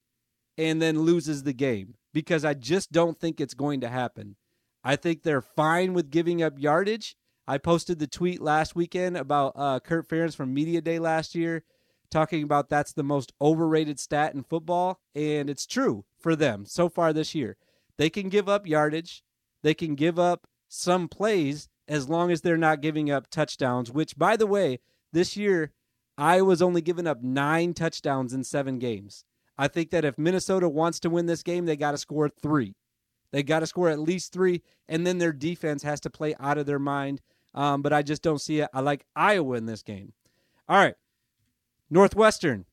and 0.57 0.81
then 0.81 1.01
loses 1.01 1.43
the 1.43 1.53
game 1.53 1.95
because 2.13 2.43
I 2.43 2.55
just 2.55 2.91
don't 2.91 3.19
think 3.19 3.39
it's 3.39 3.53
going 3.53 3.81
to 3.81 3.89
happen. 3.89 4.35
I 4.83 4.95
think 4.95 5.23
they're 5.23 5.41
fine 5.41 5.93
with 5.93 6.11
giving 6.11 6.43
up 6.43 6.59
yardage. 6.59 7.15
I 7.47 7.57
posted 7.57 7.99
the 7.99 8.07
tweet 8.07 8.41
last 8.41 8.75
weekend 8.75 9.17
about 9.17 9.53
uh, 9.55 9.79
Kirk 9.79 10.07
Ferentz 10.07 10.35
from 10.35 10.53
Media 10.53 10.81
Day 10.81 10.99
last 10.99 11.35
year, 11.35 11.63
talking 12.09 12.43
about 12.43 12.69
that's 12.69 12.93
the 12.93 13.03
most 13.03 13.33
overrated 13.41 13.99
stat 13.99 14.33
in 14.33 14.43
football, 14.43 14.99
and 15.15 15.49
it's 15.49 15.65
true 15.65 16.05
for 16.19 16.35
them 16.35 16.65
so 16.65 16.89
far 16.89 17.11
this 17.11 17.35
year. 17.35 17.57
They 17.97 18.09
can 18.09 18.29
give 18.29 18.47
up 18.49 18.67
yardage, 18.67 19.23
they 19.61 19.73
can 19.73 19.95
give 19.95 20.17
up 20.17 20.47
some 20.67 21.07
plays 21.07 21.69
as 21.87 22.09
long 22.09 22.31
as 22.31 22.41
they're 22.41 22.57
not 22.57 22.81
giving 22.81 23.11
up 23.11 23.29
touchdowns. 23.29 23.91
Which, 23.91 24.17
by 24.17 24.37
the 24.37 24.47
way, 24.47 24.79
this 25.11 25.35
year 25.35 25.71
I 26.17 26.41
was 26.41 26.61
only 26.61 26.81
giving 26.81 27.07
up 27.07 27.23
nine 27.23 27.73
touchdowns 27.73 28.33
in 28.33 28.43
seven 28.43 28.79
games. 28.79 29.25
I 29.57 29.67
think 29.67 29.91
that 29.91 30.05
if 30.05 30.17
Minnesota 30.17 30.67
wants 30.69 30.99
to 31.01 31.09
win 31.09 31.25
this 31.25 31.43
game, 31.43 31.65
they 31.65 31.75
got 31.75 31.91
to 31.91 31.97
score 31.97 32.29
three. 32.29 32.75
They 33.33 33.41
got 33.41 33.61
to 33.61 33.67
score 33.67 33.89
at 33.89 33.99
least 33.99 34.31
three, 34.31 34.61
and 34.87 35.05
then 35.05 35.17
their 35.17 35.33
defense 35.33 35.81
has 35.81 35.99
to 36.01 36.11
play 36.11 36.35
out 36.39 36.59
of 36.59 36.67
their 36.67 36.79
mind. 36.79 37.19
Um, 37.55 37.81
but 37.81 37.91
I 37.91 38.03
just 38.03 38.21
don't 38.21 38.39
see 38.39 38.59
it. 38.61 38.69
I 38.73 38.81
like 38.81 39.05
Iowa 39.15 39.57
in 39.57 39.65
this 39.65 39.81
game. 39.81 40.13
All 40.69 40.77
right, 40.77 40.93
Northwestern 41.89 42.65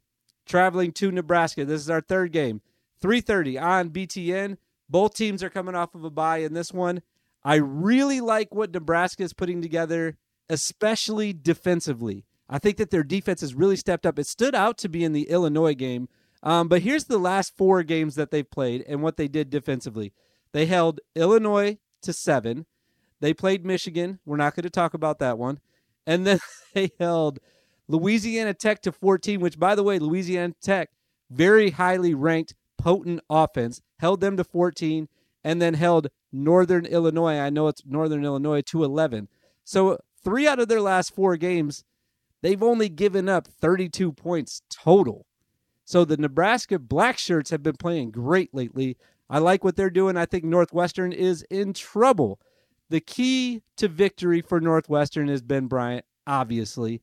traveling 0.46 0.92
to 0.92 1.10
Nebraska. 1.10 1.64
This 1.64 1.80
is 1.80 1.88
our 1.90 2.02
third 2.02 2.32
game. 2.32 2.60
3:30 3.02 3.58
on 3.58 3.88
BTN. 3.88 4.58
Both 4.88 5.14
teams 5.14 5.42
are 5.42 5.50
coming 5.50 5.74
off 5.74 5.94
of 5.94 6.04
a 6.04 6.10
bye 6.10 6.38
in 6.38 6.52
this 6.52 6.72
one. 6.72 7.00
I 7.42 7.54
really 7.54 8.20
like 8.20 8.54
what 8.54 8.72
Nebraska 8.72 9.22
is 9.22 9.32
putting 9.32 9.62
together, 9.62 10.18
especially 10.50 11.32
defensively. 11.32 12.26
I 12.50 12.58
think 12.58 12.76
that 12.76 12.90
their 12.90 13.04
defense 13.04 13.40
has 13.40 13.54
really 13.54 13.76
stepped 13.76 14.04
up. 14.04 14.18
It 14.18 14.26
stood 14.26 14.54
out 14.54 14.76
to 14.78 14.90
be 14.90 15.04
in 15.04 15.14
the 15.14 15.30
Illinois 15.30 15.74
game. 15.74 16.08
Um, 16.42 16.68
but 16.68 16.82
here's 16.82 17.04
the 17.04 17.18
last 17.18 17.56
four 17.56 17.82
games 17.82 18.14
that 18.16 18.30
they've 18.30 18.50
played 18.50 18.84
and 18.86 19.02
what 19.02 19.16
they 19.16 19.28
did 19.28 19.48
defensively. 19.48 20.12
They 20.52 20.66
held 20.66 21.00
Illinois 21.14 21.78
to 22.02 22.12
seven. 22.12 22.66
They 23.20 23.34
played 23.34 23.64
Michigan. 23.64 24.18
We're 24.24 24.36
not 24.36 24.54
going 24.54 24.64
to 24.64 24.70
talk 24.70 24.94
about 24.94 25.18
that 25.18 25.38
one. 25.38 25.60
And 26.06 26.26
then 26.26 26.40
they 26.74 26.90
held 26.98 27.38
Louisiana 27.88 28.54
Tech 28.54 28.82
to 28.82 28.92
14, 28.92 29.40
which, 29.40 29.58
by 29.58 29.74
the 29.74 29.82
way, 29.82 29.98
Louisiana 29.98 30.54
Tech, 30.60 30.90
very 31.30 31.70
highly 31.70 32.14
ranked, 32.14 32.54
potent 32.78 33.20
offense, 33.28 33.82
held 33.98 34.20
them 34.20 34.36
to 34.36 34.44
14, 34.44 35.08
and 35.44 35.60
then 35.60 35.74
held 35.74 36.08
Northern 36.32 36.86
Illinois. 36.86 37.38
I 37.38 37.50
know 37.50 37.68
it's 37.68 37.82
Northern 37.84 38.24
Illinois 38.24 38.62
to 38.62 38.84
11. 38.84 39.28
So 39.64 39.98
three 40.22 40.46
out 40.46 40.60
of 40.60 40.68
their 40.68 40.80
last 40.80 41.14
four 41.14 41.36
games, 41.36 41.84
they've 42.42 42.62
only 42.62 42.88
given 42.88 43.28
up 43.28 43.46
32 43.46 44.12
points 44.12 44.62
total. 44.70 45.26
So 45.84 46.04
the 46.04 46.16
Nebraska 46.16 46.78
Black 46.78 47.18
Shirts 47.18 47.50
have 47.50 47.62
been 47.62 47.76
playing 47.76 48.12
great 48.12 48.54
lately. 48.54 48.96
I 49.30 49.38
like 49.38 49.62
what 49.62 49.76
they're 49.76 49.90
doing. 49.90 50.16
I 50.16 50.26
think 50.26 50.42
Northwestern 50.42 51.12
is 51.12 51.46
in 51.50 51.72
trouble. 51.72 52.40
The 52.90 53.00
key 53.00 53.62
to 53.76 53.86
victory 53.86 54.42
for 54.42 54.60
Northwestern 54.60 55.28
is 55.28 55.40
Ben 55.40 55.68
Bryant, 55.68 56.04
obviously. 56.26 57.00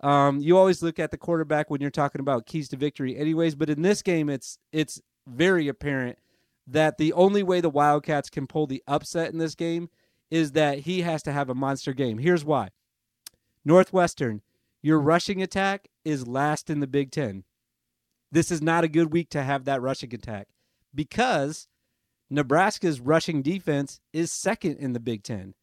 Um, 0.00 0.40
you 0.40 0.58
always 0.58 0.82
look 0.82 0.98
at 0.98 1.12
the 1.12 1.16
quarterback 1.16 1.70
when 1.70 1.80
you're 1.80 1.90
talking 1.90 2.20
about 2.20 2.46
keys 2.46 2.68
to 2.70 2.76
victory, 2.76 3.16
anyways. 3.16 3.54
But 3.54 3.70
in 3.70 3.82
this 3.82 4.02
game, 4.02 4.28
it's 4.28 4.58
it's 4.72 5.00
very 5.28 5.68
apparent 5.68 6.18
that 6.66 6.98
the 6.98 7.12
only 7.12 7.44
way 7.44 7.60
the 7.60 7.70
Wildcats 7.70 8.28
can 8.28 8.48
pull 8.48 8.66
the 8.66 8.82
upset 8.88 9.32
in 9.32 9.38
this 9.38 9.54
game 9.54 9.88
is 10.30 10.52
that 10.52 10.80
he 10.80 11.02
has 11.02 11.22
to 11.22 11.32
have 11.32 11.48
a 11.48 11.54
monster 11.54 11.92
game. 11.92 12.18
Here's 12.18 12.44
why 12.44 12.70
Northwestern, 13.64 14.42
your 14.82 14.98
rushing 14.98 15.40
attack 15.40 15.88
is 16.04 16.26
last 16.26 16.70
in 16.70 16.80
the 16.80 16.86
Big 16.88 17.12
Ten. 17.12 17.44
This 18.32 18.50
is 18.50 18.60
not 18.60 18.84
a 18.84 18.88
good 18.88 19.12
week 19.12 19.30
to 19.30 19.42
have 19.44 19.64
that 19.64 19.80
rushing 19.80 20.12
attack 20.12 20.48
because 20.94 21.66
Nebraska's 22.30 23.00
rushing 23.00 23.42
defense 23.42 24.00
is 24.12 24.32
second 24.32 24.76
in 24.76 24.92
the 24.92 25.00
Big 25.00 25.22
Ten. 25.22 25.54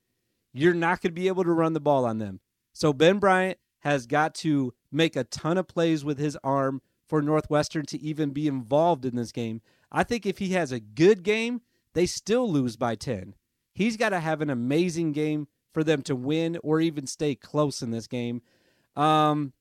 You're 0.53 0.73
not 0.73 1.01
going 1.01 1.11
to 1.11 1.21
be 1.21 1.27
able 1.27 1.43
to 1.43 1.51
run 1.51 1.73
the 1.73 1.79
ball 1.79 2.05
on 2.05 2.17
them. 2.17 2.39
So 2.73 2.93
Ben 2.93 3.19
Bryant 3.19 3.57
has 3.79 4.07
got 4.07 4.33
to 4.35 4.73
make 4.91 5.15
a 5.15 5.23
ton 5.23 5.57
of 5.57 5.67
plays 5.67 6.03
with 6.03 6.17
his 6.17 6.37
arm 6.43 6.81
for 7.07 7.21
Northwestern 7.21 7.85
to 7.87 8.01
even 8.01 8.31
be 8.31 8.47
involved 8.47 9.05
in 9.05 9.15
this 9.15 9.31
game. 9.31 9.61
I 9.91 10.03
think 10.03 10.25
if 10.25 10.39
he 10.39 10.49
has 10.49 10.71
a 10.71 10.79
good 10.79 11.23
game, 11.23 11.61
they 11.93 12.05
still 12.05 12.49
lose 12.51 12.77
by 12.77 12.95
10. 12.95 13.35
He's 13.73 13.97
got 13.97 14.09
to 14.09 14.19
have 14.19 14.41
an 14.41 14.49
amazing 14.49 15.11
game 15.11 15.47
for 15.73 15.83
them 15.83 16.01
to 16.03 16.15
win 16.15 16.57
or 16.63 16.79
even 16.79 17.05
stay 17.05 17.35
close 17.35 17.81
in 17.81 17.91
this 17.91 18.07
game. 18.07 18.41
Um, 18.95 19.53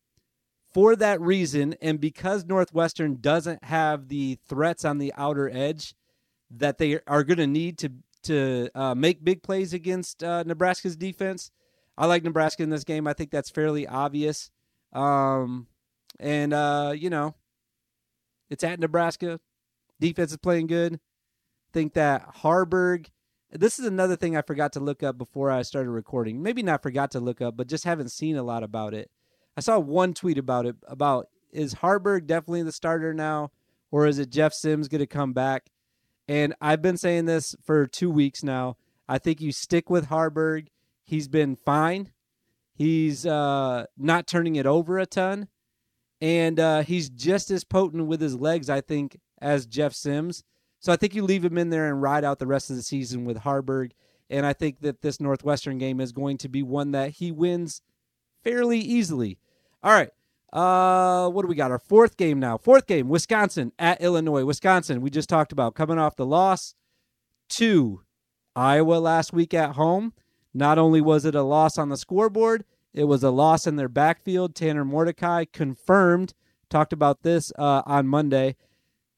for 0.74 0.96
that 0.96 1.20
reason, 1.20 1.76
and 1.80 2.00
because 2.00 2.44
Northwestern 2.44 3.20
doesn't 3.20 3.64
have 3.64 4.08
the 4.08 4.38
threats 4.48 4.84
on 4.84 4.98
the 4.98 5.14
outer 5.16 5.48
edge 5.48 5.94
that 6.50 6.78
they 6.78 6.98
are 7.06 7.22
going 7.22 7.38
to 7.38 7.46
need 7.46 7.78
to 7.78 7.92
to 8.24 8.70
uh, 8.74 8.94
make 8.94 9.22
big 9.22 9.42
plays 9.42 9.72
against 9.74 10.24
uh, 10.24 10.42
Nebraska's 10.44 10.96
defense, 10.96 11.50
I 11.96 12.06
like 12.06 12.24
Nebraska 12.24 12.62
in 12.62 12.70
this 12.70 12.82
game. 12.82 13.06
I 13.06 13.12
think 13.12 13.30
that's 13.30 13.50
fairly 13.50 13.86
obvious. 13.86 14.50
Um, 14.92 15.68
and 16.18 16.52
uh, 16.52 16.94
you 16.96 17.08
know, 17.08 17.34
it's 18.50 18.64
at 18.64 18.80
Nebraska. 18.80 19.38
Defense 20.00 20.32
is 20.32 20.38
playing 20.38 20.66
good. 20.66 20.98
Think 21.72 21.94
that 21.94 22.36
Haarberg. 22.36 23.06
This 23.52 23.78
is 23.78 23.86
another 23.86 24.16
thing 24.16 24.36
I 24.36 24.42
forgot 24.42 24.72
to 24.72 24.80
look 24.80 25.04
up 25.04 25.16
before 25.16 25.48
I 25.48 25.62
started 25.62 25.90
recording. 25.90 26.42
Maybe 26.42 26.64
not 26.64 26.82
forgot 26.82 27.12
to 27.12 27.20
look 27.20 27.40
up, 27.40 27.56
but 27.56 27.68
just 27.68 27.84
haven't 27.84 28.10
seen 28.10 28.36
a 28.36 28.42
lot 28.42 28.64
about 28.64 28.94
it. 28.94 29.12
I 29.56 29.60
saw 29.60 29.78
one 29.78 30.14
tweet 30.14 30.38
about 30.38 30.66
it 30.66 30.76
about 30.86 31.28
is 31.52 31.76
Haarberg 31.76 32.26
definitely 32.26 32.62
the 32.62 32.72
starter 32.72 33.14
now, 33.14 33.50
or 33.90 34.06
is 34.06 34.18
it 34.18 34.30
Jeff 34.30 34.52
Sims 34.52 34.88
going 34.88 35.00
to 35.00 35.06
come 35.06 35.32
back? 35.32 35.70
And 36.26 36.54
I've 36.60 36.82
been 36.82 36.96
saying 36.96 37.26
this 37.26 37.54
for 37.62 37.86
two 37.86 38.10
weeks 38.10 38.42
now. 38.42 38.76
I 39.08 39.18
think 39.18 39.40
you 39.40 39.52
stick 39.52 39.90
with 39.90 40.08
Haarberg. 40.08 40.68
He's 41.04 41.28
been 41.28 41.54
fine. 41.54 42.10
He's 42.74 43.24
uh, 43.24 43.86
not 43.96 44.26
turning 44.26 44.56
it 44.56 44.66
over 44.66 44.98
a 44.98 45.06
ton, 45.06 45.48
and 46.20 46.58
uh, 46.58 46.82
he's 46.82 47.08
just 47.08 47.50
as 47.50 47.62
potent 47.62 48.06
with 48.06 48.20
his 48.20 48.34
legs, 48.34 48.68
I 48.68 48.80
think, 48.80 49.20
as 49.40 49.66
Jeff 49.66 49.94
Sims. 49.94 50.42
So 50.80 50.92
I 50.92 50.96
think 50.96 51.14
you 51.14 51.22
leave 51.22 51.44
him 51.44 51.56
in 51.56 51.70
there 51.70 51.88
and 51.88 52.02
ride 52.02 52.24
out 52.24 52.38
the 52.38 52.46
rest 52.46 52.70
of 52.70 52.76
the 52.76 52.82
season 52.82 53.24
with 53.24 53.38
Haarberg. 53.38 53.92
And 54.28 54.44
I 54.44 54.52
think 54.52 54.80
that 54.80 55.02
this 55.02 55.20
Northwestern 55.20 55.78
game 55.78 56.00
is 56.00 56.12
going 56.12 56.38
to 56.38 56.48
be 56.48 56.62
one 56.62 56.90
that 56.90 57.10
he 57.12 57.30
wins 57.30 57.80
fairly 58.42 58.80
easily. 58.80 59.38
All 59.84 59.92
right. 59.92 60.08
Uh, 60.50 61.28
what 61.28 61.42
do 61.42 61.48
we 61.48 61.54
got? 61.54 61.70
Our 61.70 61.78
fourth 61.78 62.16
game 62.16 62.40
now. 62.40 62.56
Fourth 62.56 62.86
game, 62.86 63.08
Wisconsin 63.08 63.72
at 63.78 64.00
Illinois. 64.00 64.44
Wisconsin, 64.44 65.02
we 65.02 65.10
just 65.10 65.28
talked 65.28 65.52
about 65.52 65.74
coming 65.74 65.98
off 65.98 66.16
the 66.16 66.24
loss 66.24 66.74
to 67.50 68.00
Iowa 68.56 68.94
last 68.94 69.34
week 69.34 69.52
at 69.52 69.72
home. 69.72 70.14
Not 70.54 70.78
only 70.78 71.02
was 71.02 71.26
it 71.26 71.34
a 71.34 71.42
loss 71.42 71.76
on 71.76 71.90
the 71.90 71.98
scoreboard, 71.98 72.64
it 72.94 73.04
was 73.04 73.22
a 73.22 73.30
loss 73.30 73.66
in 73.66 73.76
their 73.76 73.88
backfield. 73.88 74.54
Tanner 74.54 74.86
Mordecai 74.86 75.44
confirmed, 75.52 76.32
talked 76.70 76.94
about 76.94 77.22
this 77.22 77.52
uh, 77.58 77.82
on 77.84 78.06
Monday, 78.06 78.56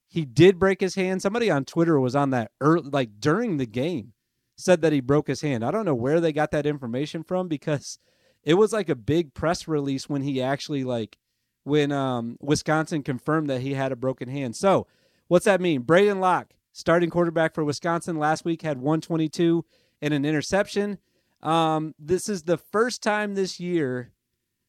he 0.08 0.24
did 0.24 0.58
break 0.58 0.80
his 0.80 0.96
hand. 0.96 1.22
Somebody 1.22 1.48
on 1.48 1.64
Twitter 1.64 2.00
was 2.00 2.16
on 2.16 2.30
that 2.30 2.50
early, 2.60 2.90
like 2.90 3.20
during 3.20 3.58
the 3.58 3.66
game, 3.66 4.14
said 4.56 4.80
that 4.80 4.92
he 4.92 5.00
broke 5.00 5.28
his 5.28 5.42
hand. 5.42 5.64
I 5.64 5.70
don't 5.70 5.84
know 5.84 5.94
where 5.94 6.20
they 6.20 6.32
got 6.32 6.50
that 6.50 6.66
information 6.66 7.22
from 7.22 7.46
because 7.46 7.98
it 8.46 8.54
was 8.54 8.72
like 8.72 8.88
a 8.88 8.94
big 8.94 9.34
press 9.34 9.68
release 9.68 10.08
when 10.08 10.22
he 10.22 10.40
actually 10.40 10.84
like 10.84 11.18
when 11.64 11.90
um, 11.90 12.38
Wisconsin 12.40 13.02
confirmed 13.02 13.50
that 13.50 13.60
he 13.60 13.74
had 13.74 13.90
a 13.90 13.96
broken 13.96 14.28
hand. 14.28 14.54
So 14.54 14.86
what's 15.26 15.44
that 15.46 15.60
mean? 15.60 15.82
Braden 15.82 16.20
Locke, 16.20 16.54
starting 16.72 17.10
quarterback 17.10 17.54
for 17.54 17.64
Wisconsin 17.64 18.16
last 18.16 18.44
week, 18.44 18.62
had 18.62 18.78
122 18.78 19.64
and 20.00 20.14
an 20.14 20.24
interception. 20.24 20.98
Um, 21.42 21.96
this 21.98 22.28
is 22.28 22.44
the 22.44 22.56
first 22.56 23.02
time 23.02 23.34
this 23.34 23.58
year, 23.58 24.12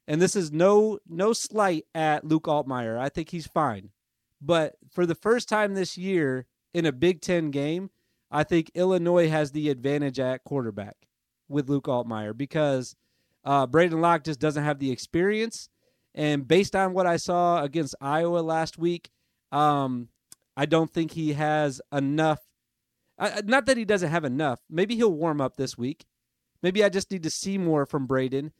and 0.07 0.19
this 0.19 0.36
is 0.36 0.51
no 0.51 0.98
no 1.07 1.31
slight 1.31 1.86
at 1.93 2.25
Luke 2.25 2.46
Altmyer. 2.46 2.98
I 2.98 3.10
think 3.10 3.29
he's 3.29 3.48
fine. 3.48 3.91
But 4.41 4.75
for 4.91 5.05
the 5.05 5.15
first 5.15 5.48
time 5.48 5.75
this 5.75 5.98
year 6.00 6.48
in 6.74 6.88
a 6.88 6.91
Big 6.91 7.22
Ten 7.22 7.51
game, 7.51 7.91
I 8.31 8.43
think 8.43 8.72
Illinois 8.74 9.29
has 9.29 9.51
the 9.51 9.69
advantage 9.69 10.19
at 10.19 10.43
quarterback 10.43 10.98
with 11.48 11.69
Luke 11.69 11.86
Altmyer 11.86 12.36
because 12.36 12.96
Uh, 13.48 13.66
Braden 13.66 14.01
Locke 14.01 14.25
just 14.25 14.42
doesn't 14.42 14.66
have 14.66 14.77
the 14.77 14.92
experience. 14.92 15.70
And 16.13 16.46
based 16.46 16.75
on 16.75 16.94
what 16.94 17.08
I 17.08 17.16
saw 17.16 17.63
against 17.63 17.96
Iowa 18.01 18.39
last 18.39 18.77
week, 18.77 19.10
um, 19.54 20.10
I 20.58 20.66
don't 20.66 20.94
think 20.94 21.12
he 21.12 21.32
has 21.32 21.80
enough. 21.94 22.39
Uh, 23.18 23.42
not 23.46 23.66
that 23.68 23.77
he 23.77 23.86
doesn't 23.86 24.12
have 24.12 24.25
enough. 24.25 24.60
Maybe 24.70 24.98
he'll 24.98 25.13
warm 25.13 25.39
up 25.39 25.56
this 25.56 25.77
week. 25.77 26.06
Maybe 26.62 26.84
I 26.84 26.89
just 26.89 27.10
need 27.10 27.24
to 27.24 27.30
see 27.30 27.58
more 27.58 27.86
from 27.86 28.06
Braden. 28.06 28.51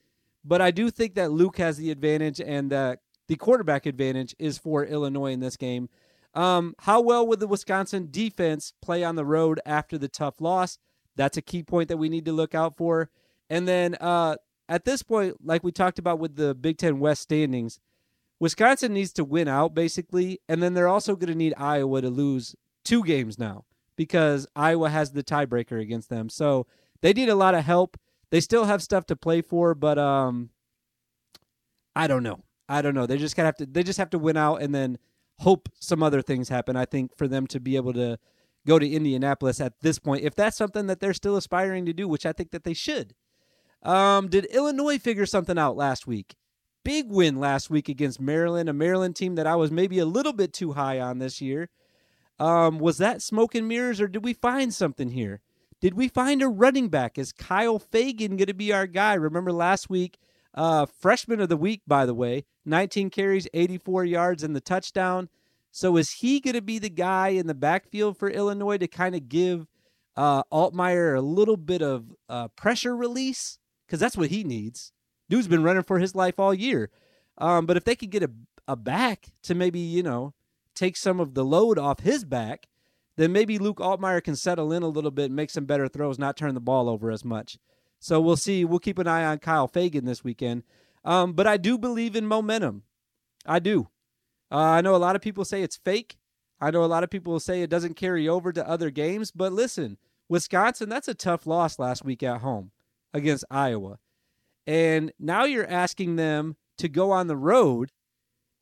But 0.46 0.62
I 0.62 0.72
do 0.72 0.90
think 0.90 1.16
that 1.16 1.32
Luke 1.32 1.58
has 1.58 1.76
the 1.76 1.92
advantage 1.92 2.40
and 2.40 2.72
that 2.72 3.00
the 3.28 3.36
quarterback 3.36 3.86
advantage 3.86 4.36
is 4.40 4.58
for 4.58 4.86
Illinois 4.86 5.34
in 5.34 5.42
this 5.42 5.58
game. 5.58 5.90
Um, 6.34 6.76
how 6.80 7.02
well 7.02 7.28
would 7.28 7.42
the 7.42 7.48
Wisconsin 7.48 8.08
defense 8.10 8.72
play 8.82 9.04
on 9.04 9.16
the 9.16 9.26
road 9.26 9.60
after 9.66 9.98
the 9.98 10.08
tough 10.08 10.40
loss? 10.40 10.78
That's 11.18 11.36
a 11.36 11.42
key 11.42 11.64
point 11.64 11.90
that 11.90 11.98
we 11.98 12.08
need 12.08 12.24
to 12.24 12.32
look 12.32 12.56
out 12.56 12.78
for. 12.78 13.10
And 13.50 13.68
then 13.68 13.96
uh, 14.00 14.38
at 14.70 14.86
this 14.86 15.04
point, 15.04 15.36
like 15.44 15.64
we 15.64 15.72
talked 15.72 16.00
about 16.00 16.20
with 16.20 16.36
the 16.36 16.54
Big 16.54 16.78
Ten 16.78 17.00
West 17.00 17.22
standings, 17.22 17.80
Wisconsin 18.40 18.94
needs 18.94 19.14
to 19.14 19.24
win 19.24 19.48
out 19.48 19.74
basically, 19.74 20.40
and 20.48 20.62
then 20.62 20.74
they're 20.74 20.88
also 20.88 21.16
going 21.16 21.32
to 21.32 21.38
need 21.38 21.54
Iowa 21.58 22.02
to 22.02 22.10
lose 22.10 22.56
two 22.84 23.04
games 23.04 23.40
now 23.40 23.66
because 23.96 24.48
Iowa 24.56 24.90
has 24.90 25.12
the 25.12 25.24
tiebreaker 25.24 25.82
against 25.82 26.10
them. 26.10 26.30
So 26.30 26.68
they 27.02 27.14
need 27.14 27.30
a 27.30 27.36
lot 27.36 27.56
of 27.56 27.64
help. 27.64 27.98
They 28.30 28.40
still 28.40 28.66
have 28.66 28.84
stuff 28.84 29.06
to 29.08 29.16
play 29.16 29.42
for, 29.42 29.74
but 29.74 29.98
um, 29.98 30.50
I 31.96 32.08
don't 32.08 32.24
know. 32.24 32.44
I 32.70 32.82
don't 32.82 32.94
know. 32.94 33.06
They 33.06 33.18
just 33.18 33.36
kind 33.36 33.46
have 33.46 33.56
to. 33.58 33.66
They 33.66 33.84
just 33.84 34.00
have 34.00 34.10
to 34.12 34.20
win 34.20 34.38
out 34.38 34.62
and 34.62 34.76
then 34.76 34.98
hope 35.40 35.70
some 35.80 36.04
other 36.04 36.22
things 36.22 36.50
happen. 36.50 36.76
I 36.76 36.86
think 36.86 37.16
for 37.18 37.28
them 37.28 37.48
to 37.48 37.60
be 37.60 37.76
able 37.76 37.94
to 37.94 38.20
go 38.66 38.78
to 38.78 38.90
Indianapolis 38.90 39.62
at 39.62 39.80
this 39.82 39.98
point, 39.98 40.24
if 40.24 40.36
that's 40.36 40.58
something 40.58 40.88
that 40.88 41.00
they're 41.00 41.14
still 41.14 41.38
aspiring 41.38 41.86
to 41.86 41.94
do, 41.94 42.08
which 42.08 42.26
I 42.26 42.34
think 42.34 42.52
that 42.52 42.66
they 42.66 42.74
should. 42.74 43.14
Um, 43.84 44.28
did 44.28 44.46
Illinois 44.46 44.98
figure 44.98 45.26
something 45.26 45.58
out 45.58 45.76
last 45.76 46.08
week? 46.08 46.36
Big 46.84 47.12
win 47.12 47.40
last 47.40 47.70
week 47.70 47.90
against 47.90 48.20
Maryland, 48.20 48.70
a 48.70 48.74
Maryland 48.74 49.16
team 49.16 49.36
that 49.36 49.48
I 49.48 49.56
was 49.56 49.72
maybe 49.72 50.00
a 50.00 50.06
little 50.06 50.34
bit 50.34 50.54
too 50.54 50.74
high 50.74 51.00
on 51.00 51.20
this 51.20 51.42
year. 51.42 51.70
Um, 52.40 52.80
was 52.80 52.98
that 52.98 53.22
smoke 53.22 53.56
and 53.56 53.68
mirrors, 53.68 54.00
or 54.00 54.08
did 54.08 54.24
we 54.24 54.34
find 54.34 54.74
something 54.74 55.10
here? 55.10 55.42
Did 55.80 55.96
we 55.96 56.08
find 56.08 56.42
a 56.42 56.48
running 56.48 56.90
back? 56.90 57.18
Is 57.18 57.32
Kyle 57.32 57.80
Feagin 57.80 58.30
going 58.30 58.48
to 58.48 58.54
be 58.54 58.74
our 58.74 58.88
guy? 58.88 59.14
Remember 59.14 59.52
last 59.52 59.90
week, 59.90 60.18
uh, 60.54 60.86
freshman 60.86 61.40
of 61.40 61.50
the 61.50 61.58
week, 61.58 61.82
by 61.86 62.06
the 62.06 62.16
way, 62.16 62.46
19 62.66 63.10
carries, 63.10 63.48
84 63.54 64.06
yards, 64.06 64.44
and 64.44 64.56
the 64.56 64.62
touchdown. 64.62 65.30
So 65.72 65.98
is 65.98 66.12
he 66.12 66.40
going 66.40 66.56
to 66.56 66.62
be 66.62 66.80
the 66.80 66.90
guy 66.90 67.30
in 67.30 67.46
the 67.46 67.54
backfield 67.54 68.18
for 68.18 68.30
Illinois 68.30 68.78
to 68.78 68.88
kind 68.88 69.14
of 69.14 69.30
give 69.30 69.68
uh, 70.16 70.42
Altmyer 70.52 71.16
a 71.16 71.22
little 71.22 71.58
bit 71.58 71.84
of 71.84 72.06
uh, 72.28 72.48
pressure 72.50 72.96
release? 72.96 73.60
Because 73.88 74.00
that's 74.00 74.18
what 74.18 74.30
he 74.30 74.44
needs. 74.44 74.92
Dude's 75.30 75.48
been 75.48 75.64
running 75.64 75.84
for 75.84 76.00
his 76.00 76.14
life 76.14 76.40
all 76.40 76.54
year. 76.54 76.90
Um, 77.38 77.66
but 77.66 77.78
if 77.78 77.86
they 77.86 77.96
could 77.96 78.10
get 78.10 78.24
a, 78.24 78.32
a 78.68 78.76
back 78.76 79.28
to 79.44 79.56
maybe, 79.56 79.80
you 79.80 80.04
know, 80.04 80.34
take 80.76 80.98
some 80.98 81.20
of 81.20 81.34
the 81.34 81.46
load 81.46 81.80
off 81.80 82.02
his 82.02 82.26
back, 82.26 82.68
then 83.16 83.32
maybe 83.32 83.58
Luke 83.58 83.78
Altmyer 83.78 84.24
can 84.24 84.36
settle 84.36 84.72
in 84.72 84.84
a 84.84 84.88
little 84.88 85.12
bit, 85.12 85.26
and 85.26 85.36
make 85.36 85.50
some 85.50 85.66
better 85.66 85.88
throws, 85.88 86.20
not 86.20 86.38
turn 86.38 86.54
the 86.54 86.60
ball 86.60 86.88
over 86.90 87.12
as 87.12 87.26
much. 87.26 87.58
So 88.00 88.22
we'll 88.22 88.38
see. 88.38 88.64
We'll 88.64 88.80
keep 88.80 89.00
an 89.00 89.08
eye 89.08 89.26
on 89.26 89.40
Kyle 89.40 89.68
Feagin 89.68 90.06
this 90.06 90.24
weekend. 90.24 90.64
Um, 91.04 91.34
but 91.34 91.48
I 91.48 91.58
do 91.58 91.78
believe 91.78 92.16
in 92.16 92.28
momentum. 92.28 92.84
I 93.46 93.60
do. 93.60 93.88
Uh, 94.52 94.58
I 94.58 94.82
know 94.82 94.96
a 94.96 94.98
lot 94.98 95.16
of 95.16 95.22
people 95.22 95.46
say 95.46 95.64
it's 95.64 95.78
fake. 95.78 96.18
I 96.60 96.70
know 96.72 96.84
a 96.84 96.86
lot 96.86 97.04
of 97.04 97.10
people 97.10 97.40
say 97.40 97.62
it 97.62 97.70
doesn't 97.70 97.96
carry 97.96 98.28
over 98.28 98.52
to 98.52 98.68
other 98.68 98.92
games. 98.92 99.32
But 99.32 99.54
listen, 99.54 99.98
Wisconsin, 100.30 100.90
that's 100.90 101.08
a 101.08 101.16
tough 101.16 101.48
loss 101.48 101.80
last 101.80 102.06
week 102.06 102.22
at 102.24 102.42
home 102.42 102.72
against 103.14 103.46
Iowa. 103.50 104.00
And 104.66 105.12
now 105.20 105.46
you're 105.46 105.68
asking 105.68 106.18
them 106.18 106.58
to 106.78 106.90
go 106.90 107.12
on 107.12 107.28
the 107.28 107.38
road 107.38 107.92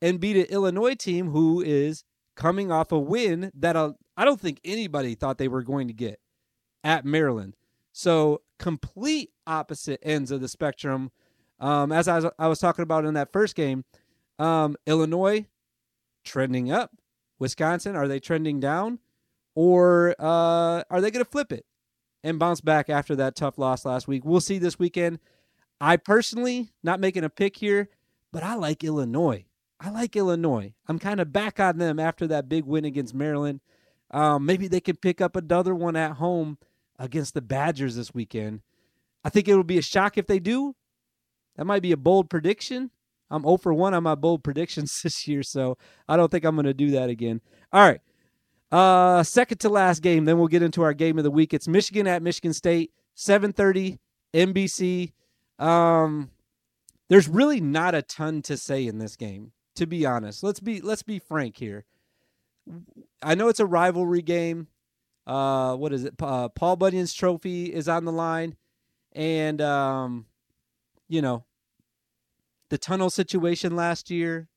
and 0.02 0.20
beat 0.20 0.38
an 0.38 0.46
Illinois 0.46 0.94
team 0.96 1.32
who 1.32 1.62
is 1.62 2.04
coming 2.36 2.72
off 2.72 2.92
a 2.92 3.00
win 3.00 3.52
that 3.56 3.76
I 3.76 4.26
don't 4.26 4.40
think 4.40 4.60
anybody 4.64 5.16
thought 5.16 5.38
they 5.38 5.48
were 5.48 5.64
going 5.64 5.88
to 5.88 5.94
get 5.94 6.20
at 6.84 7.06
Maryland. 7.06 7.56
So 7.92 8.42
complete 8.60 9.32
opposite 9.48 10.00
ends 10.04 10.32
of 10.32 10.42
the 10.42 10.48
spectrum. 10.48 11.12
Um, 11.60 11.92
as 11.92 12.08
I 12.08 12.20
was, 12.20 12.32
I 12.38 12.48
was 12.48 12.60
talking 12.60 12.84
about 12.84 13.06
in 13.06 13.14
that 13.14 13.32
first 13.32 13.56
game, 13.56 13.86
um, 14.38 14.76
Illinois 14.86 15.46
trending 16.24 16.72
up, 16.72 16.92
Wisconsin 17.40 17.96
are 17.96 18.08
they 18.08 18.20
trending 18.20 18.60
down, 18.60 19.00
or 19.56 20.16
uh, 20.20 20.84
are 20.90 21.02
they 21.02 21.12
going 21.12 21.24
to 21.24 21.32
flip 21.32 21.52
it 21.52 21.66
and 22.26 22.40
bounce 22.40 22.60
back 22.60 22.90
after 22.90 23.16
that 23.16 23.36
tough 23.36 23.58
loss 23.58 23.86
last 23.86 24.08
week? 24.08 24.26
We'll 24.26 24.42
see 24.42 24.58
this 24.58 24.80
weekend. 24.80 25.20
I 25.80 25.96
personally 25.98 26.72
not 26.84 27.00
making 27.00 27.24
a 27.24 27.30
pick 27.30 27.56
here, 27.56 27.90
but 28.34 28.44
I 28.44 28.56
like 28.56 28.84
Illinois. 28.84 29.46
I 29.80 29.92
like 29.92 30.16
Illinois. 30.16 30.74
I'm 30.88 31.00
kind 31.00 31.20
of 31.20 31.32
back 31.32 31.60
on 31.60 31.78
them 31.78 32.00
after 32.00 32.26
that 32.28 32.50
big 32.50 32.66
win 32.66 32.84
against 32.84 33.14
Maryland. 33.14 33.62
Um, 34.12 34.46
maybe 34.46 34.68
they 34.68 34.80
can 34.80 34.96
pick 34.96 35.22
up 35.22 35.36
another 35.36 35.76
one 35.76 35.96
at 35.96 36.14
home 36.14 36.58
against 36.98 37.34
the 37.34 37.42
Badgers 37.42 37.96
this 37.96 38.14
weekend. 38.14 38.62
I 39.24 39.30
think 39.30 39.48
it 39.48 39.56
will 39.56 39.64
be 39.64 39.78
a 39.78 39.84
shock 39.84 40.18
if 40.18 40.28
they 40.28 40.40
do. 40.40 40.76
That 41.58 41.66
might 41.66 41.82
be 41.82 41.92
a 41.92 41.98
bold 41.98 42.30
prediction. 42.30 42.92
I'm 43.30 43.44
0 43.44 43.58
for 43.58 43.74
1 43.74 43.94
on 43.94 44.04
my 44.04 44.16
bold 44.16 44.44
predictions 44.44 45.00
this 45.04 45.28
year, 45.28 45.44
so 45.44 45.78
I 46.08 46.18
don't 46.18 46.32
think 46.32 46.46
I'm 46.46 46.56
going 46.56 46.66
to 46.66 46.74
do 46.74 46.92
that 46.92 47.10
again. 47.10 47.42
All 47.72 47.86
right. 47.88 48.02
Uh, 48.72 49.24
second 49.24 49.60
to 49.60 49.70
last 49.70 50.02
game, 50.02 50.26
then 50.26 50.38
we'll 50.38 50.48
get 50.48 50.64
into 50.64 50.82
our 50.82 50.94
game 50.94 51.18
of 51.18 51.24
the 51.24 51.32
week. 51.32 51.54
It's 51.54 51.68
Michigan 51.68 52.08
at 52.08 52.22
Michigan 52.22 52.54
State, 52.54 52.92
7:30 53.16 54.00
NBC. 54.34 55.14
Um, 55.60 56.32
there's 57.10 57.28
really 57.28 57.62
not 57.62 57.96
a 57.96 58.02
ton 58.02 58.42
to 58.44 58.58
say 58.58 58.86
in 58.86 58.98
this 58.98 59.16
game 59.16 59.52
to 59.76 59.86
be 59.86 60.06
honest. 60.06 60.44
Let's 60.44 60.60
be 60.60 60.82
let's 60.82 61.04
be 61.04 61.20
frank 61.20 61.58
here. 61.58 61.86
I 63.22 63.36
know 63.36 63.50
it's 63.50 63.60
a 63.60 63.66
rivalry 63.66 64.22
game. 64.22 64.68
Uh, 65.28 65.76
what 65.76 65.94
is 65.94 66.06
it? 66.06 66.16
Uh, 66.20 66.50
Paul 66.50 66.76
Bunyan's 66.76 67.14
trophy 67.14 67.74
is 67.74 67.88
on 67.88 68.06
the 68.06 68.12
line, 68.12 68.56
and 69.14 69.62
um, 69.62 70.26
you 71.08 71.22
know, 71.22 71.46
the 72.70 72.78
tunnel 72.78 73.10
situation 73.10 73.76
last 73.76 74.10
year, 74.10 74.50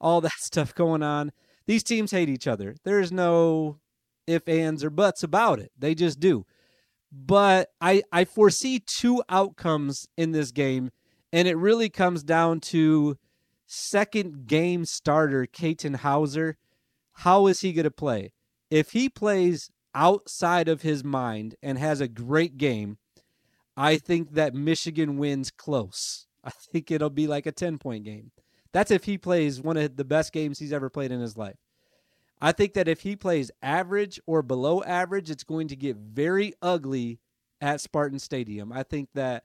all 0.00 0.20
that 0.22 0.38
stuff 0.38 0.74
going 0.74 1.02
on. 1.02 1.32
These 1.66 1.82
teams 1.82 2.10
hate 2.10 2.28
each 2.28 2.46
other. 2.46 2.76
There's 2.84 3.10
no 3.10 3.78
if, 4.26 4.48
ands, 4.48 4.82
or 4.84 4.90
buts 4.90 5.22
about 5.22 5.58
it. 5.60 5.70
They 5.78 5.94
just 5.94 6.20
do. 6.20 6.44
But 7.12 7.68
I 7.80 8.02
I 8.12 8.24
foresee 8.24 8.80
two 8.80 9.22
outcomes 9.28 10.06
in 10.16 10.32
this 10.32 10.50
game, 10.50 10.90
and 11.32 11.46
it 11.46 11.56
really 11.56 11.88
comes 11.88 12.22
down 12.22 12.60
to 12.60 13.16
second 13.66 14.46
game 14.46 14.84
starter, 14.84 15.46
Katin 15.46 15.94
Houser. 15.94 16.56
how 17.20 17.46
is 17.46 17.60
he 17.60 17.72
going 17.72 17.84
to 17.84 17.90
play? 17.90 18.32
If 18.70 18.92
he 18.92 19.08
plays 19.08 19.70
outside 19.94 20.68
of 20.68 20.82
his 20.82 21.02
mind 21.02 21.54
and 21.62 21.78
has 21.78 22.00
a 22.00 22.08
great 22.08 22.58
game, 22.58 22.98
I 23.76 23.96
think 23.96 24.32
that 24.32 24.54
Michigan 24.54 25.16
wins 25.16 25.50
close. 25.50 26.26
I 26.44 26.50
think 26.50 26.90
it'll 26.90 27.10
be 27.10 27.26
like 27.26 27.46
a 27.46 27.52
10 27.52 27.78
point 27.78 28.04
game. 28.04 28.32
That's 28.72 28.90
if 28.90 29.04
he 29.04 29.18
plays 29.18 29.60
one 29.60 29.76
of 29.76 29.96
the 29.96 30.04
best 30.04 30.32
games 30.32 30.58
he's 30.58 30.72
ever 30.72 30.90
played 30.90 31.12
in 31.12 31.20
his 31.20 31.36
life. 31.36 31.56
I 32.40 32.52
think 32.52 32.74
that 32.74 32.88
if 32.88 33.00
he 33.00 33.16
plays 33.16 33.50
average 33.62 34.20
or 34.26 34.42
below 34.42 34.82
average, 34.82 35.30
it's 35.30 35.44
going 35.44 35.68
to 35.68 35.76
get 35.76 35.96
very 35.96 36.52
ugly 36.60 37.20
at 37.60 37.80
Spartan 37.80 38.18
Stadium. 38.18 38.72
I 38.72 38.82
think 38.82 39.08
that 39.14 39.44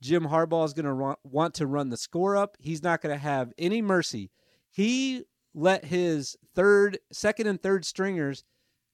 Jim 0.00 0.26
Harbaugh 0.28 0.64
is 0.64 0.74
going 0.74 0.86
to 0.86 1.16
want 1.24 1.54
to 1.54 1.66
run 1.66 1.88
the 1.88 1.96
score 1.96 2.36
up. 2.36 2.56
He's 2.60 2.82
not 2.82 3.00
going 3.00 3.14
to 3.14 3.20
have 3.20 3.52
any 3.58 3.82
mercy. 3.82 4.30
He 4.70 5.24
let 5.54 5.86
his 5.86 6.36
third, 6.54 6.98
second, 7.10 7.48
and 7.48 7.60
third 7.60 7.84
stringers 7.84 8.44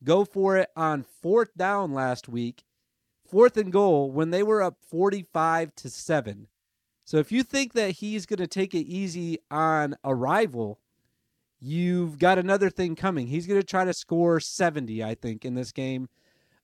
go 0.02 0.24
for 0.24 0.56
it 0.56 0.70
on 0.76 1.02
fourth 1.02 1.54
down 1.56 1.92
last 1.92 2.28
week, 2.28 2.64
fourth 3.26 3.56
and 3.56 3.70
goal 3.72 4.10
when 4.10 4.30
they 4.30 4.42
were 4.42 4.62
up 4.62 4.78
45 4.88 5.74
to 5.76 5.90
7. 5.90 6.46
So 7.04 7.18
if 7.18 7.30
you 7.30 7.42
think 7.42 7.74
that 7.74 7.92
he's 7.92 8.26
going 8.26 8.38
to 8.38 8.46
take 8.46 8.74
it 8.74 8.86
easy 8.86 9.38
on 9.50 9.94
a 10.02 10.14
rival, 10.14 10.80
you've 11.60 12.18
got 12.18 12.38
another 12.38 12.70
thing 12.70 12.96
coming. 12.96 13.26
He's 13.26 13.46
going 13.46 13.60
to 13.60 13.66
try 13.66 13.84
to 13.84 13.92
score 13.92 14.40
70, 14.40 15.04
I 15.04 15.14
think, 15.14 15.44
in 15.44 15.54
this 15.54 15.70
game. 15.70 16.08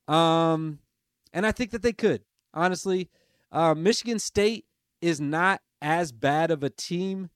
Um, 0.08 0.78
and 1.32 1.46
I 1.46 1.52
think 1.52 1.70
that 1.72 1.82
they 1.82 1.92
could. 1.92 2.22
Honestly, 2.54 3.10
uh, 3.52 3.74
Michigan 3.74 4.18
State 4.18 4.64
is 5.00 5.20
not 5.20 5.60
as 5.82 6.10
bad 6.10 6.50
of 6.50 6.62
a 6.62 6.70
team 6.70 7.30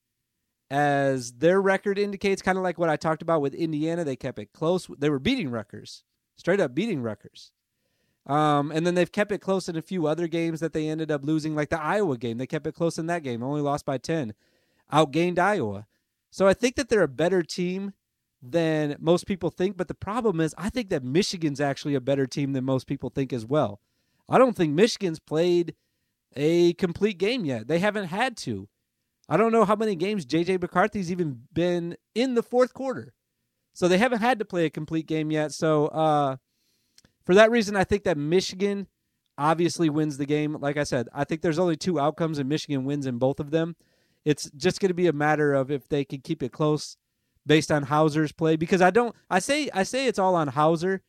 as 0.70 1.32
their 1.32 1.60
record 1.60 1.98
indicates. 1.98 2.42
Kind 2.42 2.58
of 2.58 2.64
like 2.64 2.78
what 2.78 2.90
I 2.90 2.96
talked 2.96 3.22
about 3.22 3.42
with 3.42 3.54
Indiana, 3.54 4.04
they 4.04 4.16
kept 4.16 4.38
it 4.38 4.52
close. 4.52 4.88
They 4.98 5.10
were 5.10 5.18
beating 5.18 5.50
Rutgers, 5.50 6.04
straight 6.36 6.60
up 6.60 6.74
beating 6.74 7.02
Rutgers. 7.02 7.52
Um, 8.26 8.72
and 8.72 8.86
then 8.86 8.94
they've 8.94 9.10
kept 9.10 9.32
it 9.32 9.40
close 9.40 9.68
in 9.68 9.76
a 9.76 9.82
few 9.82 10.06
other 10.06 10.26
games 10.26 10.60
that 10.60 10.72
they 10.72 10.88
ended 10.88 11.10
up 11.10 11.24
losing, 11.24 11.54
like 11.54 11.68
the 11.68 11.80
Iowa 11.80 12.16
game. 12.16 12.38
They 12.38 12.46
kept 12.46 12.66
it 12.66 12.74
close 12.74 12.98
in 12.98 13.06
that 13.06 13.22
game, 13.22 13.42
only 13.42 13.60
lost 13.60 13.84
by 13.84 13.98
10, 13.98 14.34
outgained 14.92 15.38
Iowa. 15.38 15.86
So 16.30 16.46
I 16.46 16.54
think 16.54 16.76
that 16.76 16.88
they're 16.88 17.02
a 17.02 17.08
better 17.08 17.42
team 17.42 17.92
than 18.42 18.96
most 18.98 19.26
people 19.26 19.50
think. 19.50 19.76
But 19.76 19.88
the 19.88 19.94
problem 19.94 20.40
is, 20.40 20.54
I 20.56 20.70
think 20.70 20.88
that 20.88 21.04
Michigan's 21.04 21.60
actually 21.60 21.94
a 21.94 22.00
better 22.00 22.26
team 22.26 22.52
than 22.52 22.64
most 22.64 22.86
people 22.86 23.10
think 23.10 23.32
as 23.32 23.44
well. 23.44 23.80
I 24.28 24.38
don't 24.38 24.56
think 24.56 24.72
Michigan's 24.72 25.18
played 25.18 25.74
a 26.34 26.72
complete 26.74 27.18
game 27.18 27.44
yet. 27.44 27.68
They 27.68 27.78
haven't 27.78 28.06
had 28.06 28.36
to. 28.38 28.68
I 29.28 29.36
don't 29.36 29.52
know 29.52 29.64
how 29.64 29.76
many 29.76 29.94
games 29.94 30.26
JJ 30.26 30.60
McCarthy's 30.60 31.10
even 31.10 31.42
been 31.52 31.96
in 32.14 32.34
the 32.34 32.42
fourth 32.42 32.74
quarter. 32.74 33.14
So 33.72 33.88
they 33.88 33.98
haven't 33.98 34.20
had 34.20 34.38
to 34.38 34.44
play 34.44 34.66
a 34.66 34.70
complete 34.70 35.06
game 35.06 35.30
yet. 35.30 35.52
So 35.52 35.86
uh, 35.88 36.36
for 37.24 37.34
that 37.34 37.50
reason, 37.50 37.76
I 37.76 37.84
think 37.84 38.04
that 38.04 38.18
Michigan 38.18 38.86
obviously 39.36 39.88
wins 39.88 40.16
the 40.16 40.26
game. 40.26 40.56
Like 40.60 40.76
I 40.76 40.84
said, 40.84 41.08
I 41.12 41.24
think 41.24 41.42
there's 41.42 41.58
only 41.58 41.76
two 41.76 41.98
outcomes, 41.98 42.38
and 42.38 42.48
Michigan 42.48 42.84
wins 42.84 43.06
in 43.06 43.18
both 43.18 43.40
of 43.40 43.50
them. 43.50 43.76
It's 44.24 44.50
just 44.56 44.80
going 44.80 44.88
to 44.88 44.94
be 44.94 45.06
a 45.06 45.12
matter 45.12 45.52
of 45.54 45.70
if 45.70 45.88
they 45.88 46.04
can 46.04 46.20
keep 46.20 46.42
it 46.42 46.52
close 46.52 46.96
based 47.46 47.70
on 47.70 47.84
Houser's 47.84 48.32
play. 48.32 48.56
Because 48.56 48.80
I 48.80 48.90
don't, 48.90 49.14
I 49.28 49.38
say, 49.38 49.68
I 49.74 49.82
say 49.82 50.06
it's 50.06 50.18
all 50.18 50.34
on 50.34 50.48
Houser, 50.48 51.02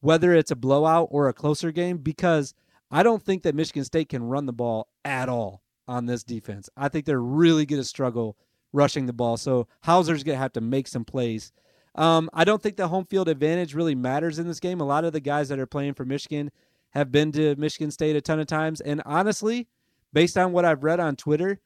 whether 0.00 0.32
it's 0.32 0.50
a 0.50 0.56
blowout 0.56 1.08
or 1.10 1.28
a 1.28 1.32
closer 1.32 1.72
game, 1.72 1.98
because 1.98 2.54
I 2.90 3.02
don't 3.02 3.22
think 3.22 3.42
that 3.42 3.54
Michigan 3.54 3.84
State 3.84 4.08
can 4.08 4.24
run 4.24 4.46
the 4.46 4.52
ball 4.52 4.88
at 5.04 5.28
all 5.28 5.62
on 5.88 6.06
this 6.06 6.22
defense. 6.22 6.68
I 6.76 6.88
think 6.88 7.06
they're 7.06 7.20
really 7.20 7.66
going 7.66 7.80
to 7.80 7.88
struggle 7.88 8.36
rushing 8.72 9.06
the 9.06 9.12
ball. 9.12 9.36
So 9.36 9.66
Houser's 9.82 10.22
going 10.22 10.36
to 10.36 10.42
have 10.42 10.52
to 10.52 10.60
make 10.60 10.88
some 10.88 11.04
plays. 11.04 11.52
Um, 11.94 12.28
I 12.32 12.44
don't 12.44 12.62
think 12.62 12.76
the 12.76 12.88
home 12.88 13.04
field 13.04 13.28
advantage 13.28 13.74
really 13.74 13.94
matters 13.94 14.38
in 14.38 14.46
this 14.48 14.60
game. 14.60 14.80
A 14.80 14.84
lot 14.84 15.04
of 15.04 15.12
the 15.12 15.20
guys 15.20 15.48
that 15.48 15.58
are 15.58 15.66
playing 15.66 15.94
for 15.94 16.04
Michigan 16.04 16.50
have 16.90 17.12
been 17.12 17.32
to 17.32 17.54
Michigan 17.56 17.90
State 17.90 18.16
a 18.16 18.20
ton 18.20 18.40
of 18.40 18.46
times. 18.46 18.80
And 18.80 19.02
honestly, 19.04 19.68
based 20.12 20.36
on 20.36 20.52
what 20.52 20.64
I've 20.64 20.82
read 20.82 21.00
on 21.00 21.16
Twitter, 21.16 21.60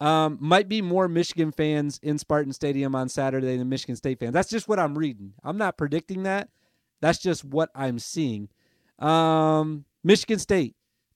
um, 0.00 0.38
might 0.40 0.68
be 0.68 0.80
more 0.80 1.08
Michigan 1.08 1.52
fans 1.52 2.00
in 2.02 2.18
Spartan 2.18 2.52
Stadium 2.52 2.94
on 2.94 3.08
Saturday 3.08 3.56
than 3.56 3.68
Michigan 3.68 3.96
State 3.96 4.18
fans. 4.18 4.32
That's 4.32 4.48
just 4.48 4.66
what 4.66 4.78
I'm 4.78 4.96
reading. 4.96 5.34
I'm 5.44 5.58
not 5.58 5.76
predicting 5.76 6.22
that. 6.22 6.48
That's 7.00 7.18
just 7.18 7.44
what 7.44 7.70
I'm 7.74 7.98
seeing. 7.98 8.48
Um, 8.98 9.84
Michigan 10.02 10.38
State, 10.38 10.74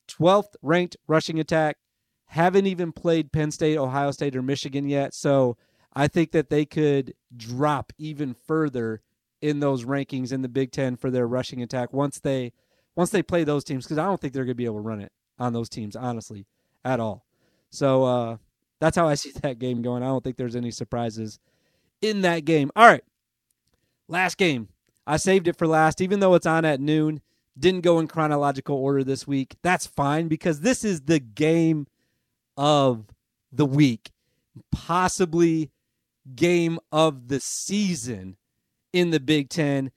12th 0.08 0.54
ranked 0.62 0.96
rushing 1.06 1.40
attack, 1.40 1.76
haven't 2.26 2.66
even 2.66 2.92
played 2.92 3.32
Penn 3.32 3.50
State, 3.50 3.78
Ohio 3.78 4.10
State, 4.10 4.36
or 4.36 4.42
Michigan 4.42 4.88
yet. 4.88 5.14
So 5.14 5.56
I 5.96 6.08
think 6.08 6.32
that 6.32 6.50
they 6.50 6.64
could 6.64 7.14
drop 7.36 7.92
even 7.98 8.34
further 8.34 9.02
in 9.40 9.60
those 9.60 9.84
rankings 9.84 10.32
in 10.32 10.42
the 10.42 10.48
Big 10.48 10.72
Ten 10.72 10.96
for 10.96 11.10
their 11.10 11.26
rushing 11.26 11.62
attack 11.62 11.92
once 11.92 12.18
they 12.18 12.52
once 12.96 13.10
they 13.10 13.22
play 13.22 13.44
those 13.44 13.64
teams 13.64 13.84
because 13.84 13.98
I 13.98 14.04
don't 14.04 14.20
think 14.20 14.32
they're 14.32 14.44
going 14.44 14.52
to 14.52 14.56
be 14.56 14.64
able 14.64 14.76
to 14.76 14.80
run 14.80 15.00
it 15.00 15.12
on 15.38 15.52
those 15.52 15.68
teams 15.68 15.96
honestly 15.96 16.46
at 16.84 17.00
all. 17.00 17.26
So 17.70 18.04
uh, 18.04 18.36
that's 18.80 18.96
how 18.96 19.08
I 19.08 19.14
see 19.16 19.32
that 19.42 19.58
game 19.58 19.82
going. 19.82 20.02
I 20.02 20.06
don't 20.06 20.24
think 20.24 20.36
there's 20.36 20.56
any 20.56 20.70
surprises 20.70 21.38
in 22.00 22.22
that 22.22 22.44
game. 22.44 22.70
All 22.74 22.86
right, 22.86 23.04
last 24.08 24.36
game. 24.36 24.68
I 25.06 25.18
saved 25.18 25.48
it 25.48 25.56
for 25.56 25.66
last, 25.66 26.00
even 26.00 26.20
though 26.20 26.34
it's 26.34 26.46
on 26.46 26.64
at 26.64 26.80
noon. 26.80 27.20
Didn't 27.56 27.82
go 27.82 28.00
in 28.00 28.08
chronological 28.08 28.76
order 28.76 29.04
this 29.04 29.28
week. 29.28 29.54
That's 29.62 29.86
fine 29.86 30.26
because 30.26 30.60
this 30.60 30.82
is 30.82 31.02
the 31.02 31.20
game 31.20 31.86
of 32.56 33.04
the 33.52 33.66
week, 33.66 34.10
possibly 34.72 35.70
game 36.34 36.78
of 36.92 37.28
the 37.28 37.40
season 37.40 38.36
in 38.92 39.10
the 39.10 39.20
Big 39.20 39.48
Ten. 39.48 39.90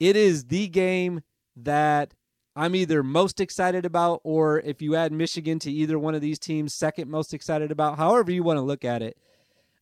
It 0.00 0.16
is 0.16 0.46
the 0.46 0.68
game 0.68 1.22
that 1.56 2.14
I'm 2.56 2.74
either 2.74 3.02
most 3.02 3.40
excited 3.40 3.84
about, 3.84 4.20
or 4.22 4.60
if 4.60 4.80
you 4.80 4.94
add 4.94 5.12
Michigan 5.12 5.58
to 5.60 5.72
either 5.72 5.98
one 5.98 6.14
of 6.14 6.20
these 6.20 6.38
teams, 6.38 6.74
second 6.74 7.10
most 7.10 7.34
excited 7.34 7.70
about, 7.70 7.98
however 7.98 8.30
you 8.30 8.42
want 8.42 8.58
to 8.58 8.62
look 8.62 8.84
at 8.84 9.02
it. 9.02 9.16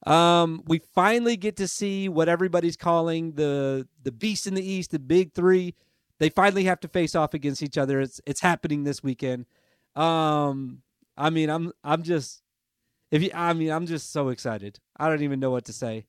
Um, 0.06 0.62
we 0.66 0.80
finally 0.94 1.36
get 1.36 1.56
to 1.58 1.68
see 1.68 2.08
what 2.08 2.28
everybody's 2.28 2.76
calling 2.76 3.32
the 3.32 3.86
the 4.02 4.10
beast 4.10 4.46
in 4.46 4.54
the 4.54 4.64
East, 4.64 4.90
the 4.90 4.98
big 4.98 5.32
three. 5.32 5.74
They 6.18 6.28
finally 6.28 6.64
have 6.64 6.80
to 6.80 6.88
face 6.88 7.14
off 7.14 7.34
against 7.34 7.62
each 7.62 7.78
other. 7.78 8.00
It's 8.00 8.20
it's 8.26 8.40
happening 8.40 8.84
this 8.84 9.02
weekend. 9.02 9.46
Um, 9.94 10.82
I 11.16 11.30
mean, 11.30 11.50
I'm 11.50 11.72
I'm 11.84 12.02
just 12.02 12.41
if 13.12 13.22
you 13.22 13.30
I 13.32 13.52
mean, 13.52 13.70
I'm 13.70 13.86
just 13.86 14.10
so 14.10 14.30
excited. 14.30 14.80
I 14.96 15.08
don't 15.08 15.22
even 15.22 15.38
know 15.38 15.50
what 15.50 15.66
to 15.66 15.72
say. 15.72 16.06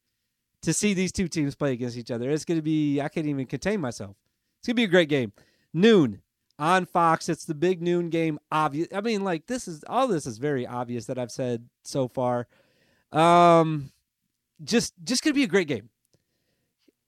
To 0.63 0.73
see 0.73 0.93
these 0.93 1.11
two 1.11 1.27
teams 1.27 1.53
play 1.53 1.73
against 1.73 1.97
each 1.97 2.09
other. 2.09 2.31
It's 2.31 2.45
gonna 2.45 2.63
be 2.63 2.99
I 3.01 3.09
can't 3.09 3.27
even 3.27 3.45
contain 3.45 3.81
myself. 3.81 4.15
It's 4.57 4.67
gonna 4.67 4.75
be 4.75 4.85
a 4.85 4.87
great 4.87 5.09
game. 5.09 5.33
Noon 5.73 6.21
on 6.57 6.85
Fox. 6.85 7.27
It's 7.27 7.43
the 7.43 7.53
big 7.53 7.81
noon 7.81 8.09
game. 8.09 8.39
Obvious. 8.51 8.87
I 8.95 9.01
mean, 9.01 9.23
like 9.23 9.47
this 9.47 9.67
is 9.67 9.83
all 9.87 10.07
this 10.07 10.25
is 10.25 10.37
very 10.37 10.65
obvious 10.65 11.05
that 11.07 11.19
I've 11.19 11.31
said 11.31 11.67
so 11.83 12.07
far. 12.07 12.47
Um, 13.11 13.91
just 14.63 14.93
just 15.03 15.23
gonna 15.23 15.33
be 15.33 15.43
a 15.43 15.47
great 15.47 15.67
game. 15.67 15.89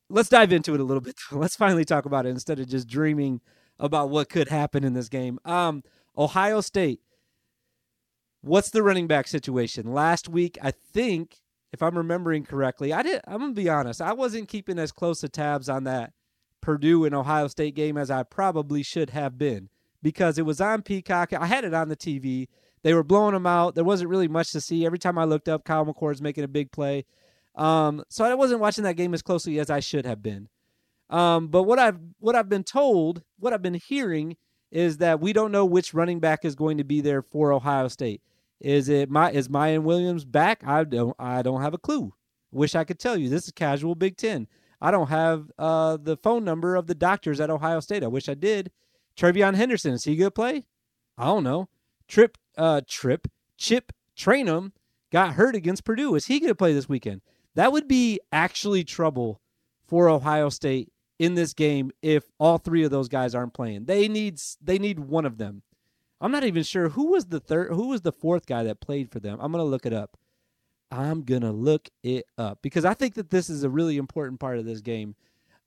Let's 0.10 0.30
dive 0.30 0.52
into 0.52 0.74
it 0.74 0.82
a 0.82 0.84
little 0.84 1.02
bit. 1.02 1.16
Let's 1.32 1.56
finally 1.56 1.86
talk 1.86 2.06
about 2.06 2.26
it 2.26 2.30
instead 2.30 2.60
of 2.60 2.68
just 2.68 2.88
dreaming 2.88 3.40
about 3.80 4.10
what 4.10 4.28
could 4.28 4.50
happen 4.50 4.84
in 4.84 4.94
this 4.94 5.08
game. 5.08 5.40
Um, 5.46 5.84
Ohio 6.18 6.60
State 6.60 7.00
What's 8.46 8.70
the 8.70 8.84
running 8.84 9.08
back 9.08 9.28
situation? 9.28 9.92
Last 9.92 10.30
week, 10.30 10.60
I 10.62 10.70
think, 10.70 11.38
if 11.74 11.82
I'm 11.82 11.98
remembering 11.98 12.44
correctly, 12.44 12.94
I 12.94 13.02
did. 13.02 13.22
I'm 13.26 13.40
gonna 13.40 13.54
be 13.54 13.70
honest. 13.70 14.04
I 14.04 14.14
wasn't 14.14 14.50
keeping 14.50 14.78
as 14.78 14.92
close 14.92 15.22
to 15.22 15.30
tabs 15.30 15.68
on 15.68 15.86
that 15.86 16.14
Purdue 16.62 17.06
and 17.06 17.16
Ohio 17.16 17.48
State 17.48 17.74
game 17.74 17.98
as 17.98 18.12
I 18.12 18.22
probably 18.22 18.84
should 18.84 19.10
have 19.10 19.40
been 19.40 19.70
because 20.04 20.38
it 20.38 20.46
was 20.46 20.62
on 20.62 20.84
Peacock. 20.84 21.34
I 21.34 21.48
had 21.48 21.64
it 21.64 21.74
on 21.74 21.90
the 21.90 21.96
TV. 21.96 22.48
They 22.84 22.94
were 22.94 23.02
blowing 23.02 23.34
them 23.34 23.48
out. 23.48 23.74
There 23.74 23.84
wasn't 23.84 24.12
really 24.12 24.28
much 24.28 24.52
to 24.52 24.62
see. 24.62 24.86
Every 24.86 25.00
time 25.00 25.18
I 25.18 25.24
looked 25.24 25.50
up, 25.50 25.66
Kyle 25.66 25.84
McCord's 25.84 26.22
making 26.22 26.44
a 26.44 26.48
big 26.48 26.72
play. 26.72 27.06
Um, 27.56 28.04
so 28.10 28.26
I 28.26 28.36
wasn't 28.36 28.62
watching 28.62 28.84
that 28.84 28.96
game 28.96 29.16
as 29.16 29.24
closely 29.24 29.58
as 29.58 29.72
I 29.72 29.80
should 29.80 30.06
have 30.06 30.22
been. 30.22 30.50
Um, 31.10 31.48
but 31.48 31.64
what 31.64 31.80
I've 31.80 31.98
what 32.20 32.36
I've 32.36 32.50
been 32.50 32.64
told, 32.64 33.24
what 33.40 33.54
I've 33.54 33.64
been 33.64 33.74
hearing, 33.74 34.38
is 34.70 34.98
that 34.98 35.20
we 35.20 35.34
don't 35.34 35.52
know 35.52 35.66
which 35.66 35.96
running 35.96 36.20
back 36.20 36.46
is 36.46 36.54
going 36.54 36.78
to 36.78 36.84
be 36.84 37.02
there 37.02 37.24
for 37.24 37.52
Ohio 37.52 37.88
State. 37.88 38.22
Is 38.60 38.90
it 38.90 39.10
my 39.10 39.32
is 39.32 39.48
Miyan 39.48 39.84
Williams 39.84 40.26
back? 40.26 40.64
I 40.66 40.84
don't 40.84 41.16
I 41.20 41.42
don't 41.42 41.62
have 41.62 41.74
a 41.74 41.80
clue. 41.80 42.14
Wish 42.52 42.76
I 42.76 42.84
could 42.84 43.00
tell 43.00 43.18
you. 43.18 43.30
This 43.30 43.46
is 43.46 43.52
casual 43.52 43.96
Big 43.96 44.18
Ten. 44.18 44.48
I 44.82 44.92
don't 44.92 45.08
have 45.08 45.52
uh, 45.58 45.98
the 45.98 46.18
phone 46.18 46.44
number 46.44 46.76
of 46.76 46.88
the 46.88 46.96
doctors 46.96 47.40
at 47.40 47.50
Ohio 47.50 47.80
State. 47.80 48.04
I 48.04 48.08
wish 48.08 48.30
I 48.30 48.34
did. 48.34 48.72
TreVeyon 49.18 49.56
Henderson 49.56 49.94
is 49.94 50.04
he 50.04 50.16
gonna 50.16 50.32
play? 50.32 50.66
I 51.18 51.26
don't 51.26 51.44
know. 51.44 51.70
Trip 52.08 52.38
uh 52.58 52.82
Trip 52.88 53.28
Chip 53.58 53.92
Trayanum 54.18 54.72
got 55.12 55.34
hurt 55.34 55.56
against 55.56 55.86
Purdue. 55.86 56.16
Is 56.16 56.26
he 56.26 56.40
gonna 56.40 56.56
play 56.56 56.74
this 56.74 56.90
weekend? 56.90 57.22
That 57.56 57.72
would 57.72 57.88
be 57.88 58.20
actually 58.32 58.84
trouble 58.84 59.42
for 59.88 60.10
Ohio 60.10 60.50
State 60.50 60.92
in 61.20 61.36
this 61.36 61.54
game 61.54 61.92
if 62.02 62.26
all 62.38 62.58
three 62.58 62.84
of 62.84 62.92
those 62.92 63.08
guys 63.08 63.34
aren't 63.34 63.54
playing. 63.54 63.86
They 63.86 64.08
need 64.08 64.40
they 64.62 64.78
need 64.78 65.00
one 65.00 65.26
of 65.26 65.38
them. 65.38 65.64
I'm 66.22 66.32
not 66.32 66.44
even 66.44 66.64
sure 66.64 66.90
who 66.90 67.12
was 67.12 67.26
the 67.26 67.40
third, 67.40 67.74
who 67.74 67.88
was 67.90 68.02
the 68.02 68.12
fourth 68.12 68.46
guy 68.46 68.64
that 68.64 68.80
played 68.80 69.12
for 69.12 69.20
them. 69.20 69.38
I'm 69.42 69.52
gonna 69.52 69.64
look 69.64 69.86
it 69.86 69.94
up. 69.94 70.18
I'm 70.92 71.24
gonna 71.24 71.52
look 71.52 71.90
it 72.04 72.26
up 72.38 72.60
because 72.62 72.86
I 72.86 72.94
think 72.94 73.16
that 73.16 73.30
this 73.30 73.50
is 73.50 73.64
a 73.64 73.70
really 73.70 73.98
important 73.98 74.40
part 74.40 74.58
of 74.58 74.66
this 74.66 74.82
game. 74.82 75.16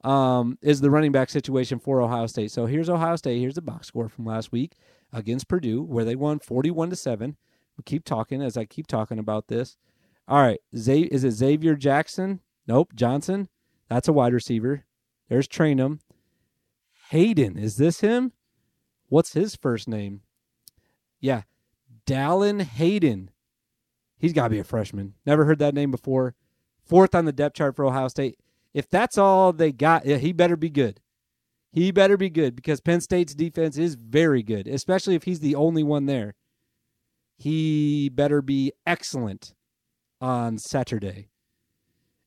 Um, 0.05 0.59
is 0.63 0.81
the 0.81 0.91
running 0.91 1.11
back 1.11 1.29
situation 1.29 1.81
for 1.81 2.01
Ohio 2.01 2.27
State. 2.27 2.53
So 2.53 2.67
here's 2.67 2.89
Ohio 2.89 3.17
State. 3.17 3.41
Here's 3.41 3.57
the 3.57 3.63
box 3.63 3.89
score 3.89 4.09
from 4.09 4.27
last 4.27 4.53
week 4.53 4.77
against 5.13 5.49
Purdue, 5.49 5.83
where 5.83 6.05
they 6.05 6.15
won 6.15 6.39
41 6.39 6.91
to 6.91 6.97
seven. 6.97 7.37
We 7.77 7.83
keep 7.83 8.05
talking 8.05 8.41
as 8.41 8.57
I 8.57 8.65
keep 8.65 8.87
talking 8.87 9.19
about 9.19 9.49
this. 9.49 9.77
All 10.29 10.41
right, 10.41 10.61
is 10.73 10.89
it 10.89 11.31
Xavier 11.33 11.75
Jackson? 11.75 12.41
Nope, 12.69 12.93
Johnson. 12.95 13.49
That's 13.89 14.09
a 14.09 14.13
wide 14.13 14.35
receiver. 14.35 14.85
There's 15.29 15.49
Trayanum. 15.49 15.99
Hayden, 17.11 17.59
is 17.59 17.77
this 17.77 18.01
him? 18.01 18.33
What's 19.09 19.33
his 19.33 19.57
first 19.57 19.89
name? 19.89 20.21
Yeah. 21.21 21.43
Dallan 22.07 22.63
Hayden. 22.63 23.31
He's 24.17 24.33
got 24.33 24.45
to 24.45 24.51
be 24.51 24.59
a 24.59 24.65
freshman. 24.65 25.15
Never 25.27 25.45
heard 25.45 25.59
that 25.61 25.75
name 25.75 25.91
before. 25.91 26.35
Fourth 26.85 27.15
on 27.15 27.25
the 27.25 27.33
depth 27.33 27.57
chart 27.57 27.77
for 27.77 27.85
Ohio 27.85 28.09
State. 28.09 28.39
If 28.75 28.89
that's 28.89 29.19
all 29.19 29.53
they 29.53 29.73
got, 29.73 30.05
he 30.05 30.33
better 30.33 30.57
be 30.57 30.71
good. 30.71 31.01
He 31.73 31.91
better 31.91 32.17
be 32.17 32.31
good 32.31 32.57
because 32.57 32.81
Penn 32.81 33.01
State's 33.01 33.35
defense 33.35 33.77
is 33.77 33.95
very 33.95 34.43
good, 34.43 34.67
especially 34.67 35.15
if 35.15 35.25
he's 35.25 35.41
the 35.41 35.55
only 35.55 35.83
one 35.83 36.07
there. 36.07 36.35
He 37.37 38.09
better 38.09 38.43
be 38.43 38.73
excellent 38.87 39.55
on 40.21 40.59
Saturday. 40.59 41.29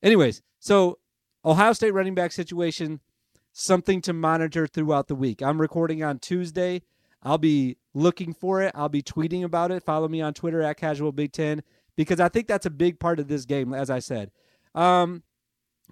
Anyways, 0.04 0.42
so 0.60 1.00
Ohio 1.44 1.74
State 1.74 1.92
running 1.92 2.16
back 2.16 2.32
situation, 2.32 3.02
something 3.52 4.02
to 4.02 4.14
monitor 4.14 4.68
throughout 4.68 5.08
the 5.08 5.16
week. 5.16 5.42
I'm 5.42 5.60
recording 5.60 6.04
on 6.04 6.20
Tuesday. 6.20 6.84
I'll 7.24 7.38
be 7.38 7.78
looking 7.94 8.34
for 8.34 8.62
it. 8.62 8.72
I'll 8.76 8.90
be 8.90 9.04
tweeting 9.04 9.44
about 9.44 9.72
it. 9.72 9.84
Follow 9.84 10.08
me 10.08 10.22
on 10.22 10.34
Twitter 10.34 10.62
at 10.62 10.78
Casual 10.78 11.12
Big 11.12 11.32
Ten 11.32 11.62
because 11.96 12.20
I 12.20 12.30
think 12.30 12.48
that's 12.48 12.66
a 12.66 12.72
big 12.72 13.00
part 13.00 13.20
of 13.20 13.28
this 13.28 13.46
game, 13.46 13.74
as 13.74 13.90
I 13.90 14.00
said. 14.00 14.32
Um, 14.74 15.24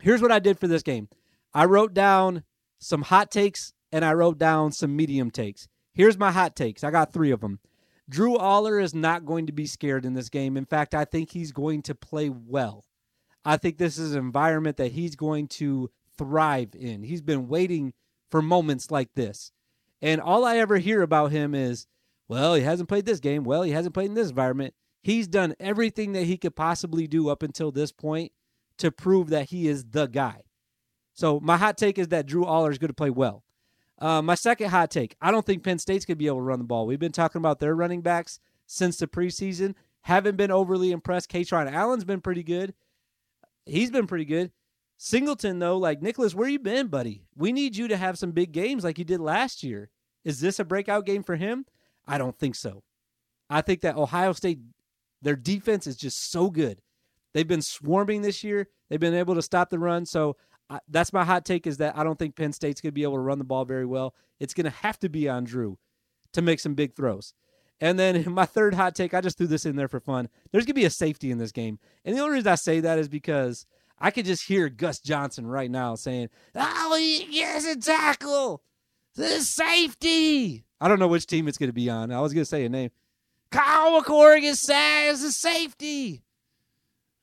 here's 0.02 0.22
what 0.22 0.32
I 0.32 0.40
did 0.40 0.60
for 0.60 0.68
this 0.68 0.84
game 0.84 1.10
I 1.54 1.66
wrote 1.66 1.94
down 1.94 2.44
some 2.80 3.04
hot 3.04 3.32
takes 3.32 3.74
and 3.92 4.06
I 4.06 4.14
wrote 4.14 4.38
down 4.38 4.72
some 4.72 4.96
medium 4.96 5.32
takes. 5.32 5.68
Here's 5.94 6.18
my 6.18 6.32
hot 6.32 6.56
takes. 6.56 6.84
I 6.84 6.92
got 6.92 7.14
three 7.14 7.32
of 7.32 7.42
them. 7.42 7.60
Drew 8.08 8.38
Allar 8.38 8.82
is 8.82 8.96
not 8.96 9.26
going 9.26 9.46
to 9.48 9.54
be 9.54 9.68
scared 9.68 10.06
in 10.06 10.14
this 10.14 10.30
game. 10.30 10.58
In 10.58 10.66
fact, 10.66 10.96
I 10.96 11.06
think 11.06 11.32
he's 11.32 11.52
going 11.52 11.84
to 11.84 11.96
play 11.96 12.30
well. 12.30 12.86
I 13.46 13.58
think 13.58 13.78
this 13.78 13.98
is 13.98 14.14
an 14.14 14.20
environment 14.20 14.78
that 14.78 14.94
he's 14.94 15.16
going 15.16 15.48
to 15.48 15.92
thrive 16.18 16.70
in. 16.74 17.04
He's 17.04 17.22
been 17.22 17.48
waiting 17.48 17.94
for 18.30 18.42
moments 18.42 18.92
like 18.92 19.14
this. 19.14 19.52
And 20.02 20.22
all 20.22 20.46
I 20.46 20.58
ever 20.58 20.78
hear 20.78 21.02
about 21.02 21.32
him 21.32 21.54
is, 21.54 21.88
Well, 22.28 22.54
he 22.54 22.64
hasn't 22.64 22.90
played 22.90 23.06
this 23.06 23.20
game. 23.20 23.44
Well, 23.44 23.64
he 23.64 23.72
hasn't 23.72 23.94
played 23.94 24.10
in 24.10 24.14
this 24.14 24.30
environment. 24.30 24.74
He's 25.02 25.28
done 25.28 25.56
everything 25.60 26.12
that 26.14 26.26
he 26.26 26.38
could 26.38 26.56
possibly 26.56 27.08
do 27.08 27.30
up 27.30 27.42
until 27.42 27.72
this 27.72 27.92
point 27.92 28.32
to 28.78 28.92
prove 28.92 29.30
that 29.30 29.50
he 29.50 29.68
is 29.68 29.86
the 29.86 30.08
guy. 30.08 30.44
So 31.14 31.40
my 31.40 31.58
hot 31.58 31.78
take 31.78 31.98
is 31.98 32.10
that 32.10 32.26
Drew 32.26 32.46
Allar 32.46 32.72
is 32.72 32.78
going 32.78 32.90
to 32.90 32.94
play 32.94 33.10
well. 33.10 33.44
Uh, 33.98 34.22
my 34.22 34.36
second 34.36 34.70
hot 34.70 34.90
take: 34.92 35.16
I 35.22 35.32
don't 35.32 35.46
think 35.46 35.64
Penn 35.64 35.80
State's 35.80 36.06
going 36.06 36.16
to 36.16 36.20
be 36.20 36.28
able 36.28 36.38
to 36.38 36.44
run 36.44 36.60
the 36.60 36.66
ball. 36.66 36.86
We've 36.86 37.00
been 37.00 37.12
talking 37.12 37.40
about 37.40 37.60
their 37.60 37.76
running 37.76 38.02
backs 38.02 38.40
since 38.66 38.98
the 38.98 39.08
preseason. 39.08 39.76
Haven't 40.02 40.38
been 40.38 40.52
overly 40.52 40.92
impressed. 40.92 41.30
Kaytron 41.30 41.70
Allen's 41.70 42.06
been 42.06 42.22
pretty 42.22 42.44
good. 42.44 42.74
He's 43.66 43.92
been 43.92 44.08
pretty 44.08 44.26
good. 44.26 44.52
Singleton, 45.02 45.60
though, 45.60 45.78
like 45.78 46.02
Nicholas, 46.02 46.36
where 46.36 46.50
you 46.50 46.60
been, 46.60 46.88
buddy? 46.88 47.24
We 47.34 47.54
need 47.54 47.78
you 47.78 47.88
to 47.88 47.96
have 47.96 48.20
some 48.20 48.32
big 48.32 48.52
games 48.52 48.84
like 48.84 48.98
you 49.00 49.06
did 49.06 49.22
last 49.22 49.64
year. 49.64 49.90
Is 50.26 50.42
this 50.42 50.60
a 50.60 50.66
breakout 50.66 51.06
game 51.06 51.24
for 51.24 51.38
him? 51.38 51.66
I 52.06 52.18
don't 52.18 52.38
think 52.38 52.54
so. 52.56 52.84
I 53.50 53.62
think 53.62 53.80
that 53.82 53.96
Ohio 53.96 54.34
State, 54.34 54.60
their 55.22 55.38
defense 55.38 55.88
is 55.88 55.96
just 55.96 56.30
so 56.30 56.50
good. 56.50 56.82
They've 57.34 57.48
been 57.48 57.62
swarming 57.62 58.24
this 58.24 58.44
year. 58.44 58.68
They've 58.90 59.00
been 59.00 59.14
able 59.14 59.36
to 59.36 59.42
stop 59.42 59.70
the 59.70 59.80
run. 59.80 60.06
So 60.06 60.36
I, 60.70 60.80
that's 60.90 61.14
my 61.14 61.24
hot 61.24 61.46
take 61.46 61.66
is 61.66 61.78
that 61.78 61.98
I 61.98 62.04
don't 62.04 62.20
think 62.20 62.36
Penn 62.36 62.52
State's 62.52 62.82
going 62.82 62.92
to 62.92 62.94
be 62.94 63.04
able 63.04 63.14
to 63.14 63.20
run 63.20 63.40
the 63.40 63.46
ball 63.46 63.64
very 63.64 63.86
well. 63.86 64.14
It's 64.42 64.54
going 64.54 64.66
to 64.66 64.78
have 64.82 65.00
to 65.00 65.08
be 65.08 65.30
on 65.30 65.46
Drew 65.46 65.78
to 66.34 66.42
make 66.42 66.60
some 66.60 66.74
big 66.74 66.94
throws. 66.94 67.34
And 67.80 67.98
then 67.98 68.30
my 68.34 68.46
third 68.46 68.74
hot 68.74 68.96
take, 68.96 69.14
I 69.14 69.22
just 69.22 69.38
threw 69.38 69.48
this 69.48 69.66
in 69.66 69.78
there 69.78 69.88
for 69.88 70.02
fun. 70.02 70.28
There's 70.52 70.66
going 70.66 70.74
to 70.76 70.82
be 70.82 70.86
a 70.86 70.90
safety 70.90 71.32
in 71.32 71.38
this 71.38 71.54
game. 71.54 71.80
And 72.04 72.18
the 72.18 72.20
only 72.20 72.34
reason 72.34 72.52
I 72.52 72.56
say 72.56 72.82
that 72.82 73.00
is 73.00 73.08
because– 73.08 73.66
I 74.02 74.12
could 74.12 74.26
just 74.26 74.48
hear 74.48 74.70
Gus 74.70 75.00
Johnson 75.00 75.46
right 75.46 75.70
now 75.70 75.96
saying, 75.96 76.30
"Oh, 76.56 76.96
yes, 77.30 77.66
it's 77.66 77.88
a 77.88 77.92
tackle, 77.92 78.64
the 79.16 79.42
safety." 79.42 80.66
I 80.82 80.88
don't 80.88 81.00
know 81.00 81.08
which 81.08 81.28
team 81.28 81.48
it's 81.48 81.58
going 81.58 81.70
to 81.70 81.74
be 81.74 81.90
on. 81.90 82.12
I 82.12 82.22
was 82.22 82.34
going 82.34 82.44
to 82.44 82.50
say 82.50 82.64
a 82.66 82.70
name. 82.70 82.92
Kyle 83.52 84.02
McCorrigan 84.02 84.56
says 84.56 85.22
the 85.22 85.32
safety. 85.32 86.24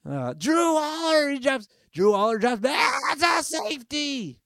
Uh, 0.09 0.35
Drew 0.35 0.75
Allar 0.75 1.33
he 1.33 1.39
drops. 1.39 1.69
Drew 1.93 2.13
Allar 2.13 2.41
drops. 2.41 2.61
That's 2.61 3.23
a 3.23 3.43
safety. 3.43 4.41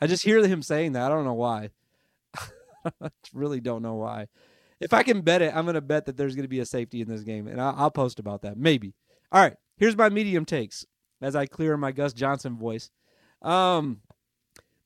I 0.00 0.06
just 0.06 0.24
hear 0.24 0.44
him 0.46 0.62
saying 0.62 0.92
that. 0.92 1.04
I 1.04 1.08
don't 1.08 1.24
know 1.24 1.34
why. 1.34 1.70
I 3.00 3.10
really 3.32 3.60
don't 3.60 3.82
know 3.82 3.94
why. 3.94 4.26
If 4.80 4.92
I 4.92 5.02
can 5.02 5.22
bet 5.22 5.40
it, 5.40 5.54
I'm 5.54 5.64
going 5.64 5.74
to 5.74 5.80
bet 5.80 6.04
that 6.06 6.16
there's 6.16 6.34
going 6.34 6.44
to 6.44 6.48
be 6.48 6.60
a 6.60 6.66
safety 6.66 7.00
in 7.00 7.08
this 7.08 7.22
game, 7.22 7.46
and 7.46 7.60
I'll, 7.60 7.74
I'll 7.76 7.90
post 7.90 8.18
about 8.18 8.42
that. 8.42 8.58
Maybe. 8.58 8.94
All 9.32 9.40
right. 9.40 9.54
Here's 9.78 9.96
my 9.96 10.08
medium 10.08 10.44
takes 10.44 10.84
as 11.26 11.34
I 11.34 11.46
clear 11.46 11.76
my 11.76 11.90
Gus 11.90 12.12
Johnson 12.12 12.56
voice. 12.56 12.88
Um, 13.42 14.00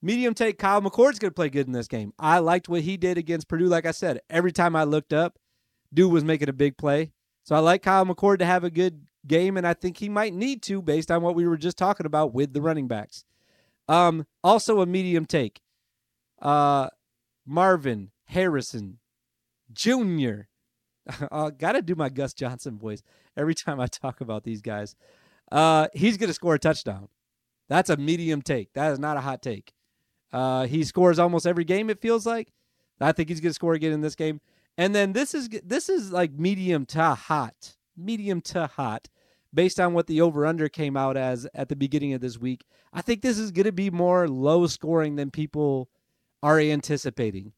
medium 0.01 0.33
take 0.33 0.59
Kyle 0.59 0.81
McCord's 0.81 1.19
going 1.19 1.31
to 1.31 1.35
play 1.35 1.51
good 1.51 1.67
in 1.67 1.73
this 1.75 1.87
game. 1.87 2.15
I 2.19 2.39
liked 2.39 2.67
what 2.67 2.81
he 2.81 2.97
did 2.97 3.19
against 3.19 3.47
Purdue. 3.47 3.67
Like 3.67 3.85
I 3.85 3.91
said, 3.91 4.21
every 4.31 4.51
time 4.51 4.75
I 4.75 4.85
looked 4.85 5.13
up, 5.13 5.39
dude 5.93 6.11
was 6.11 6.25
making 6.25 6.49
a 6.49 6.55
big 6.55 6.79
play. 6.79 7.13
So 7.43 7.55
I 7.55 7.59
like 7.59 7.83
Kyle 7.83 8.07
McCord 8.07 8.39
to 8.39 8.47
have 8.47 8.65
a 8.65 8.71
good 8.71 9.07
game, 9.27 9.59
and 9.59 9.67
I 9.67 9.75
think 9.75 9.99
he 9.99 10.09
might 10.09 10.33
need 10.33 10.63
to 10.63 10.81
based 10.81 11.11
on 11.11 11.21
what 11.21 11.35
we 11.35 11.47
were 11.47 11.59
just 11.59 11.77
talking 11.77 12.07
about 12.07 12.33
with 12.33 12.55
the 12.55 12.63
running 12.63 12.89
backs. 12.89 13.27
Um, 13.87 14.27
also 14.43 14.81
a 14.81 14.87
medium 14.87 15.27
take. 15.27 15.61
Uh, 16.41 16.89
Marvin 17.45 18.13
Harrison 18.25 18.99
Jr. 19.71 20.43
I 21.31 21.51
gotta 21.59 21.83
do 21.83 21.95
my 21.95 22.09
Gus 22.09 22.33
Johnson 22.33 22.79
voice 22.79 23.03
every 23.37 23.55
time 23.55 23.79
I 23.79 23.89
talk 23.89 24.23
about 24.23 24.45
these 24.45 24.63
guys. 24.63 24.97
Uh, 25.51 25.89
he's 25.93 26.17
going 26.17 26.29
to 26.29 26.35
score 26.35 26.55
a 26.55 26.59
touchdown. 26.59 27.09
That's 27.69 27.91
a 27.91 27.97
medium 27.97 28.43
take. 28.43 28.73
That 28.75 28.93
is 28.93 28.99
not 28.99 29.17
a 29.17 29.21
hot 29.21 29.43
take. 29.43 29.73
Uh, 30.33 30.67
he 30.67 30.85
scores 30.85 31.19
almost 31.19 31.47
every 31.47 31.65
game. 31.65 31.91
It 31.91 32.01
feels 32.01 32.27
like. 32.27 32.53
I 33.01 33.13
think 33.13 33.29
he's 33.29 33.41
going 33.41 33.51
to 33.51 33.55
score 33.55 33.75
again 33.75 33.93
in 33.93 34.03
this 34.03 34.15
game. 34.15 34.41
And 34.77 34.95
then 34.95 35.13
this 35.13 35.35
is 35.35 35.49
this 35.65 35.89
is 35.89 36.13
like 36.13 36.33
medium 36.33 36.87
to 36.87 37.15
hot, 37.15 37.77
medium 37.97 38.41
to 38.43 38.67
hot, 38.67 39.09
based 39.53 39.81
on 39.81 39.95
what 39.95 40.07
the 40.07 40.21
over 40.21 40.47
under 40.47 40.69
came 40.69 40.97
out 40.97 41.17
as 41.17 41.47
at 41.55 41.69
the 41.69 41.77
beginning 41.77 42.13
of 42.13 42.21
this 42.21 42.39
week. 42.39 42.65
I 42.93 43.03
think 43.03 43.23
this 43.23 43.39
is 43.39 43.51
going 43.51 43.65
to 43.65 43.73
be 43.73 43.91
more 43.91 44.29
low 44.29 44.67
scoring 44.67 45.17
than 45.17 45.31
people 45.31 45.89
are 46.43 46.59
anticipating. 46.59 47.53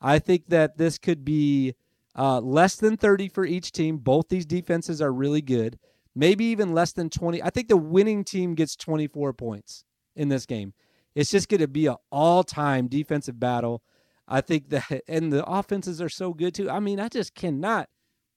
I 0.00 0.18
think 0.18 0.48
that 0.48 0.76
this 0.78 0.98
could 0.98 1.24
be 1.24 1.74
uh, 2.16 2.40
less 2.40 2.76
than 2.76 2.96
30 2.96 3.28
for 3.28 3.44
each 3.44 3.72
team. 3.72 3.98
Both 3.98 4.28
these 4.28 4.46
defenses 4.46 5.00
are 5.00 5.12
really 5.12 5.42
good 5.42 5.78
maybe 6.14 6.44
even 6.46 6.72
less 6.74 6.92
than 6.92 7.10
20. 7.10 7.42
I 7.42 7.50
think 7.50 7.68
the 7.68 7.76
winning 7.76 8.24
team 8.24 8.54
gets 8.54 8.76
24 8.76 9.32
points 9.32 9.84
in 10.16 10.28
this 10.28 10.46
game. 10.46 10.74
It's 11.14 11.30
just 11.30 11.48
going 11.48 11.60
to 11.60 11.68
be 11.68 11.86
an 11.86 11.96
all-time 12.10 12.88
defensive 12.88 13.38
battle. 13.38 13.82
I 14.26 14.40
think 14.40 14.70
that 14.70 15.02
and 15.08 15.32
the 15.32 15.44
offenses 15.44 16.00
are 16.00 16.08
so 16.08 16.32
good 16.34 16.54
too. 16.54 16.70
I 16.70 16.80
mean, 16.80 17.00
I 17.00 17.08
just 17.08 17.34
cannot 17.34 17.88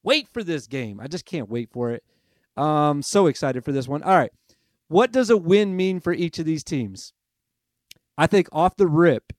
wait 0.03 0.27
for 0.31 0.43
this 0.43 0.67
game. 0.67 0.99
I 0.99 1.07
just 1.07 1.25
can't 1.25 1.49
wait 1.49 1.69
for 1.71 1.91
it. 1.91 2.03
Um 2.55 3.03
so 3.03 3.27
excited 3.27 3.63
for 3.63 3.71
this 3.71 3.87
one. 3.87 4.01
All 4.03 4.15
right. 4.15 4.31
What 4.87 5.11
does 5.11 5.29
a 5.29 5.37
win 5.37 5.75
mean 5.75 5.99
for 5.99 6.13
each 6.13 6.39
of 6.39 6.45
these 6.45 6.63
teams? 6.63 7.13
I 8.17 8.25
think 8.25 8.47
off 8.51 8.77
the 8.77 8.87
rip 8.87 9.33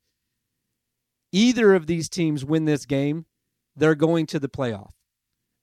either 1.32 1.74
of 1.74 1.86
these 1.86 2.08
teams 2.08 2.44
win 2.44 2.64
this 2.64 2.86
game, 2.86 3.26
they're 3.76 3.94
going 3.94 4.26
to 4.26 4.38
the 4.38 4.48
playoff. 4.48 4.92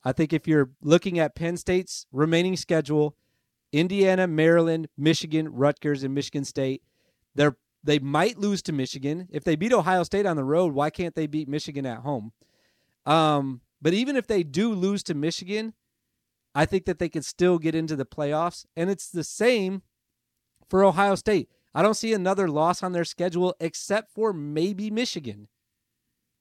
I 0.05 0.11
think 0.11 0.31
if 0.31 0.47
you're 0.47 0.69
looking 0.81 1.17
at 1.19 1.35
Penn 1.35 1.57
State's 1.57 2.05
remaining 2.11 2.55
schedule, 2.55 3.17
Indiana, 3.73 4.27
Maryland, 4.27 4.87
Michigan, 4.95 5.49
Rutgers, 5.49 6.03
and 6.03 6.13
Michigan 6.13 6.45
State, 6.45 6.83
they're 7.33 7.57
they 7.83 7.99
might 7.99 8.39
lose 8.39 8.63
to 8.63 8.73
Michigan. 8.73 9.27
If 9.31 9.43
they 9.43 9.55
beat 9.55 9.71
Ohio 9.71 10.01
State 10.03 10.25
on 10.25 10.37
the 10.37 10.43
road, 10.43 10.73
why 10.73 10.89
can't 10.89 11.13
they 11.13 11.27
beat 11.27 11.47
Michigan 11.47 11.85
at 11.85 11.99
home? 11.99 12.31
Um, 13.05 13.61
but 13.79 13.93
even 13.93 14.15
if 14.15 14.25
they 14.25 14.41
do 14.41 14.73
lose 14.73 15.03
to 15.03 15.13
Michigan, 15.13 15.73
I 16.55 16.65
think 16.65 16.85
that 16.85 16.97
they 16.97 17.09
could 17.09 17.25
still 17.25 17.59
get 17.59 17.75
into 17.75 17.95
the 17.95 18.05
playoffs. 18.05 18.65
And 18.75 18.89
it's 18.89 19.09
the 19.09 19.23
same 19.23 19.83
for 20.67 20.83
Ohio 20.83 21.13
State. 21.13 21.49
I 21.75 21.83
don't 21.83 21.93
see 21.93 22.11
another 22.11 22.47
loss 22.47 22.81
on 22.81 22.93
their 22.93 23.05
schedule 23.05 23.53
except 23.59 24.11
for 24.11 24.33
maybe 24.33 24.89
Michigan. 24.89 25.47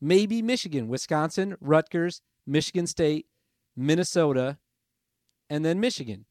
Maybe 0.00 0.40
Michigan, 0.40 0.88
Wisconsin, 0.88 1.56
Rutgers, 1.60 2.22
Michigan 2.46 2.86
State, 2.86 3.26
Minnesota, 3.76 4.58
and 5.50 5.64
then 5.64 5.80
Michigan. 5.80 6.26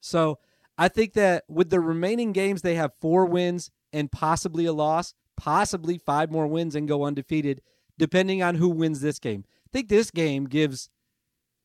So 0.00 0.38
I 0.76 0.88
think 0.88 1.14
that 1.14 1.44
with 1.48 1.70
the 1.70 1.80
remaining 1.80 2.32
games, 2.32 2.62
they 2.62 2.74
have 2.74 2.92
four 3.00 3.26
wins 3.26 3.70
and 3.92 4.10
possibly 4.10 4.66
a 4.66 4.72
loss, 4.72 5.14
possibly 5.36 5.98
five 5.98 6.30
more 6.30 6.46
wins 6.46 6.74
and 6.74 6.88
go 6.88 7.04
undefeated, 7.04 7.62
depending 7.98 8.42
on 8.42 8.56
who 8.56 8.68
wins 8.68 9.00
this 9.00 9.18
game. 9.18 9.44
I 9.66 9.68
think 9.72 9.88
this 9.88 10.10
game 10.10 10.44
gives 10.44 10.90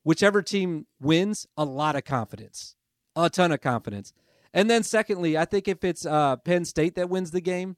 whichever 0.03 0.41
team 0.41 0.87
wins 0.99 1.45
a 1.57 1.65
lot 1.65 1.95
of 1.95 2.05
confidence, 2.05 2.75
a 3.15 3.29
ton 3.29 3.51
of 3.51 3.61
confidence. 3.61 4.13
And 4.53 4.69
then, 4.69 4.83
secondly, 4.83 5.37
I 5.37 5.45
think 5.45 5.67
if 5.67 5.83
it's 5.83 6.05
uh, 6.05 6.37
Penn 6.37 6.65
State 6.65 6.95
that 6.95 7.09
wins 7.09 7.31
the 7.31 7.41
game, 7.41 7.77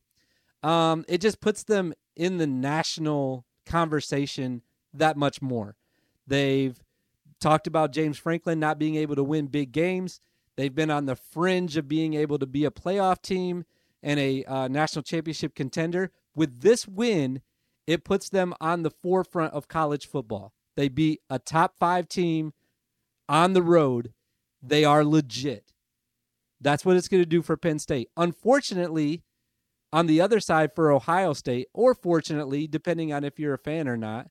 um, 0.64 1.04
it 1.10 1.20
just 1.20 1.42
puts 1.42 1.64
them 1.64 1.94
in 2.16 2.38
the 2.38 2.48
national 2.48 3.46
conversation 3.66 4.62
that 4.94 5.18
much 5.18 5.42
more. 5.42 5.76
They've 6.28 6.80
talked 7.41 7.67
about 7.67 7.91
James 7.91 8.17
Franklin 8.17 8.60
not 8.60 8.80
being 8.80 8.95
able 8.95 9.15
to 9.15 9.23
win 9.23 9.47
big 9.47 9.71
games. 9.71 10.21
They've 10.56 10.73
been 10.73 10.91
on 10.91 11.06
the 11.06 11.15
fringe 11.15 11.75
of 11.75 11.88
being 11.88 12.13
able 12.13 12.38
to 12.39 12.45
be 12.45 12.65
a 12.65 12.71
playoff 12.71 13.21
team 13.21 13.65
and 14.04 14.19
a 14.19 14.43
uh, 14.45 14.67
national 14.67 15.04
championship 15.04 15.56
contender. 15.56 16.12
With 16.36 16.62
this 16.62 16.88
win, 16.88 17.41
it 17.88 18.04
puts 18.04 18.30
them 18.30 18.54
on 18.62 18.84
the 18.84 18.91
forefront 18.91 19.54
of 19.54 19.67
college 19.67 20.08
football. 20.08 20.54
They 20.77 20.88
beat 20.88 21.21
a 21.30 21.39
top 21.39 21.75
five 21.77 22.08
team 22.08 22.54
on 23.27 23.54
the 23.54 23.63
road. 23.63 24.13
They 24.62 24.86
are 24.86 25.04
legit. 25.04 25.73
That's 26.60 26.86
what 26.86 26.95
it's 26.95 27.08
going 27.08 27.23
to 27.23 27.30
do 27.30 27.41
for 27.41 27.58
Penn 27.58 27.80
State. 27.80 28.10
Unfortunately, 28.15 29.23
on 29.91 30.06
the 30.06 30.21
other 30.21 30.39
side 30.39 30.73
for 30.73 30.91
Ohio 30.91 31.34
State, 31.34 31.67
or 31.73 31.93
fortunately, 31.95 32.67
depending 32.67 33.12
on 33.12 33.23
if 33.23 33.39
you're 33.39 33.56
a 33.56 33.58
fan 33.60 33.88
or 33.88 33.97
not, 33.97 34.27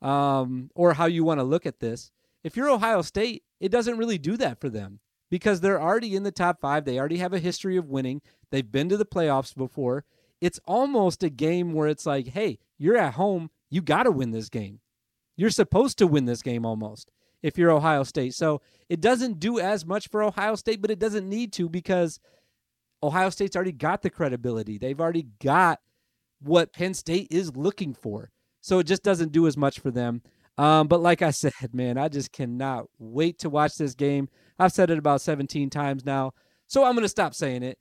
um, 0.00 0.70
or 0.74 0.94
how 0.94 1.06
you 1.06 1.24
want 1.24 1.40
to 1.40 1.44
look 1.44 1.66
at 1.66 1.80
this, 1.80 2.10
if 2.44 2.56
you're 2.56 2.70
Ohio 2.70 3.02
State, 3.02 3.42
it 3.60 3.70
doesn't 3.70 3.98
really 3.98 4.18
do 4.18 4.36
that 4.36 4.60
for 4.60 4.68
them 4.68 5.00
because 5.30 5.60
they're 5.60 5.80
already 5.80 6.14
in 6.14 6.22
the 6.22 6.30
top 6.30 6.60
five. 6.60 6.84
They 6.84 6.98
already 6.98 7.18
have 7.18 7.32
a 7.32 7.38
history 7.38 7.76
of 7.76 7.88
winning. 7.88 8.22
They've 8.50 8.70
been 8.70 8.88
to 8.88 8.96
the 8.96 9.04
playoffs 9.04 9.54
before. 9.54 10.04
It's 10.40 10.60
almost 10.66 11.22
a 11.22 11.30
game 11.30 11.72
where 11.72 11.88
it's 11.88 12.06
like, 12.06 12.28
hey, 12.28 12.58
you're 12.78 12.96
at 12.96 13.14
home. 13.14 13.50
You 13.70 13.82
got 13.82 14.04
to 14.04 14.10
win 14.10 14.30
this 14.30 14.48
game. 14.48 14.80
You're 15.36 15.50
supposed 15.50 15.98
to 15.98 16.06
win 16.06 16.24
this 16.24 16.42
game 16.42 16.64
almost 16.64 17.10
if 17.42 17.58
you're 17.58 17.70
Ohio 17.70 18.02
State. 18.02 18.34
So 18.34 18.60
it 18.88 19.00
doesn't 19.00 19.40
do 19.40 19.58
as 19.58 19.84
much 19.84 20.08
for 20.08 20.22
Ohio 20.22 20.54
State, 20.54 20.80
but 20.80 20.90
it 20.90 20.98
doesn't 20.98 21.28
need 21.28 21.52
to 21.54 21.68
because 21.68 22.20
Ohio 23.02 23.30
State's 23.30 23.54
already 23.54 23.72
got 23.72 24.02
the 24.02 24.10
credibility. 24.10 24.78
They've 24.78 25.00
already 25.00 25.26
got 25.40 25.80
what 26.40 26.72
Penn 26.72 26.94
State 26.94 27.28
is 27.30 27.56
looking 27.56 27.94
for. 27.94 28.30
So 28.60 28.78
it 28.78 28.84
just 28.84 29.02
doesn't 29.02 29.32
do 29.32 29.46
as 29.46 29.56
much 29.56 29.78
for 29.80 29.90
them. 29.90 30.22
Um, 30.58 30.88
but 30.88 31.00
like 31.00 31.22
I 31.22 31.30
said, 31.30 31.52
man, 31.72 31.96
I 31.96 32.08
just 32.08 32.32
cannot 32.32 32.86
wait 32.98 33.38
to 33.40 33.50
watch 33.50 33.76
this 33.76 33.94
game. 33.94 34.28
I've 34.58 34.72
said 34.72 34.90
it 34.90 34.98
about 34.98 35.20
17 35.20 35.70
times 35.70 36.04
now, 36.04 36.32
so 36.66 36.84
I'm 36.84 36.94
going 36.94 37.04
to 37.04 37.08
stop 37.08 37.34
saying 37.34 37.62
it. 37.62 37.78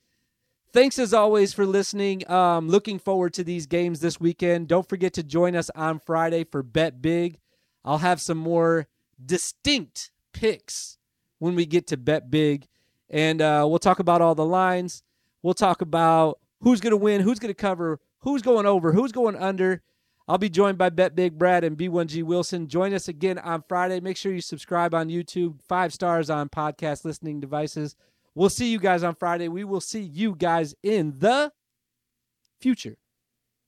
Thanks 0.73 0.99
as 0.99 1.13
always 1.13 1.53
for 1.53 1.65
listening. 1.65 2.29
Um, 2.29 2.67
looking 2.69 2.99
forward 2.99 3.33
to 3.35 3.43
these 3.43 3.65
games 3.65 3.99
this 3.99 4.19
weekend. 4.19 4.67
Don't 4.67 4.87
forget 4.87 5.13
to 5.13 5.23
join 5.23 5.55
us 5.55 5.71
on 5.73 5.99
Friday 5.99 6.43
for 6.43 6.61
Bet 6.61 7.01
Big. 7.01 7.39
I'll 7.83 7.97
have 7.97 8.21
some 8.21 8.37
more 8.37 8.87
distinct 9.25 10.11
picks 10.33 10.97
when 11.39 11.55
we 11.55 11.65
get 11.65 11.87
to 11.87 11.97
bet 11.97 12.29
big. 12.29 12.67
And 13.09 13.41
uh, 13.41 13.65
we'll 13.67 13.79
talk 13.79 13.99
about 13.99 14.21
all 14.21 14.35
the 14.35 14.45
lines. 14.45 15.03
We'll 15.41 15.53
talk 15.53 15.81
about 15.81 16.39
who's 16.61 16.81
going 16.81 16.91
to 16.91 16.97
win, 16.97 17.21
who's 17.21 17.39
going 17.39 17.53
to 17.53 17.59
cover, 17.59 17.99
who's 18.19 18.41
going 18.41 18.65
over, 18.65 18.91
who's 18.91 19.11
going 19.11 19.35
under. 19.35 19.81
I'll 20.27 20.37
be 20.37 20.49
joined 20.49 20.77
by 20.77 20.89
Bet 20.89 21.15
Big 21.15 21.37
Brad 21.37 21.63
and 21.63 21.77
B1G 21.77 22.21
Wilson. 22.23 22.67
Join 22.67 22.93
us 22.93 23.07
again 23.07 23.37
on 23.39 23.63
Friday. 23.67 24.01
Make 24.01 24.17
sure 24.17 24.33
you 24.33 24.41
subscribe 24.41 24.93
on 24.93 25.07
YouTube, 25.07 25.61
five 25.69 25.93
stars 25.93 26.29
on 26.29 26.49
podcast 26.49 27.05
listening 27.05 27.39
devices. 27.39 27.95
We'll 28.35 28.49
see 28.49 28.69
you 28.69 28.79
guys 28.79 29.03
on 29.03 29.15
Friday. 29.15 29.47
We 29.47 29.63
will 29.63 29.81
see 29.81 30.01
you 30.01 30.35
guys 30.35 30.75
in 30.83 31.17
the 31.19 31.51
future. 32.59 32.97